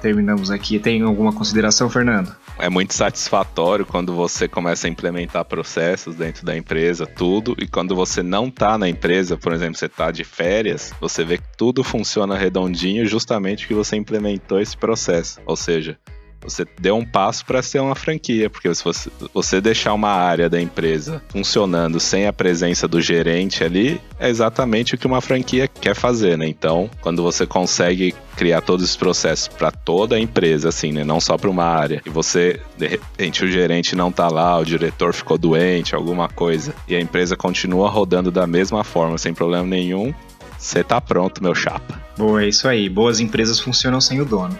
Terminamos 0.00 0.50
aqui. 0.50 0.78
Tem 0.78 1.02
alguma 1.02 1.32
consideração, 1.32 1.90
Fernando? 1.90 2.34
É 2.58 2.68
muito 2.68 2.94
satisfatório 2.94 3.84
quando 3.84 4.14
você 4.14 4.46
começa 4.46 4.86
a 4.86 4.90
implementar 4.90 5.44
processos 5.44 6.14
dentro 6.14 6.44
da 6.44 6.56
empresa, 6.56 7.06
tudo, 7.06 7.54
e 7.58 7.66
quando 7.66 7.94
você 7.94 8.22
não 8.22 8.48
está 8.48 8.78
na 8.78 8.88
empresa, 8.88 9.36
por 9.36 9.52
exemplo, 9.52 9.76
você 9.76 9.86
está 9.86 10.10
de 10.10 10.24
férias, 10.24 10.92
você 11.00 11.24
vê 11.24 11.38
que 11.38 11.56
tudo 11.56 11.82
funciona 11.82 12.36
redondinho 12.36 13.06
justamente 13.06 13.66
que 13.66 13.74
você 13.74 13.96
implementou 13.96 14.60
esse 14.60 14.76
processo. 14.76 15.40
Ou 15.46 15.56
seja, 15.56 15.98
você 16.44 16.66
deu 16.78 16.96
um 16.96 17.04
passo 17.04 17.44
para 17.44 17.62
ser 17.62 17.80
uma 17.80 17.94
franquia, 17.94 18.50
porque 18.50 18.72
se 18.74 18.84
você, 18.84 19.10
você 19.32 19.60
deixar 19.60 19.94
uma 19.94 20.10
área 20.10 20.48
da 20.48 20.60
empresa 20.60 21.22
funcionando 21.28 21.98
sem 21.98 22.26
a 22.26 22.32
presença 22.32 22.86
do 22.86 23.00
gerente 23.00 23.64
ali, 23.64 24.00
é 24.18 24.28
exatamente 24.28 24.94
o 24.94 24.98
que 24.98 25.06
uma 25.06 25.20
franquia 25.20 25.66
quer 25.66 25.94
fazer, 25.94 26.36
né? 26.36 26.46
Então, 26.46 26.90
quando 27.00 27.22
você 27.22 27.46
consegue 27.46 28.14
criar 28.36 28.60
todos 28.60 28.84
os 28.84 28.96
processos 28.96 29.48
para 29.48 29.70
toda 29.70 30.16
a 30.16 30.20
empresa, 30.20 30.68
assim, 30.68 30.92
né? 30.92 31.04
Não 31.04 31.20
só 31.20 31.36
para 31.38 31.50
uma 31.50 31.64
área, 31.64 32.02
e 32.04 32.10
você, 32.10 32.60
de 32.76 32.86
repente, 32.86 33.44
o 33.44 33.50
gerente 33.50 33.96
não 33.96 34.12
tá 34.12 34.28
lá, 34.28 34.58
o 34.58 34.64
diretor 34.64 35.12
ficou 35.12 35.38
doente, 35.38 35.94
alguma 35.94 36.28
coisa, 36.28 36.74
e 36.86 36.94
a 36.94 37.00
empresa 37.00 37.36
continua 37.36 37.88
rodando 37.88 38.30
da 38.30 38.46
mesma 38.46 38.84
forma, 38.84 39.18
sem 39.18 39.32
problema 39.32 39.66
nenhum, 39.66 40.12
você 40.58 40.82
tá 40.82 41.00
pronto, 41.00 41.42
meu 41.42 41.54
chapa. 41.54 42.02
Boa, 42.16 42.42
é 42.42 42.48
isso 42.48 42.66
aí. 42.66 42.88
Boas 42.88 43.20
empresas 43.20 43.60
funcionam 43.60 44.00
sem 44.00 44.20
o 44.20 44.24
dono. 44.24 44.58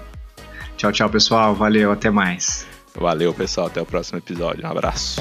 Tchau, 0.76 0.92
tchau, 0.92 1.08
pessoal. 1.08 1.54
Valeu, 1.54 1.92
até 1.92 2.10
mais. 2.10 2.66
Valeu, 2.94 3.32
pessoal. 3.32 3.66
Até 3.66 3.80
o 3.80 3.86
próximo 3.86 4.18
episódio. 4.18 4.64
Um 4.64 4.70
abraço. 4.70 5.20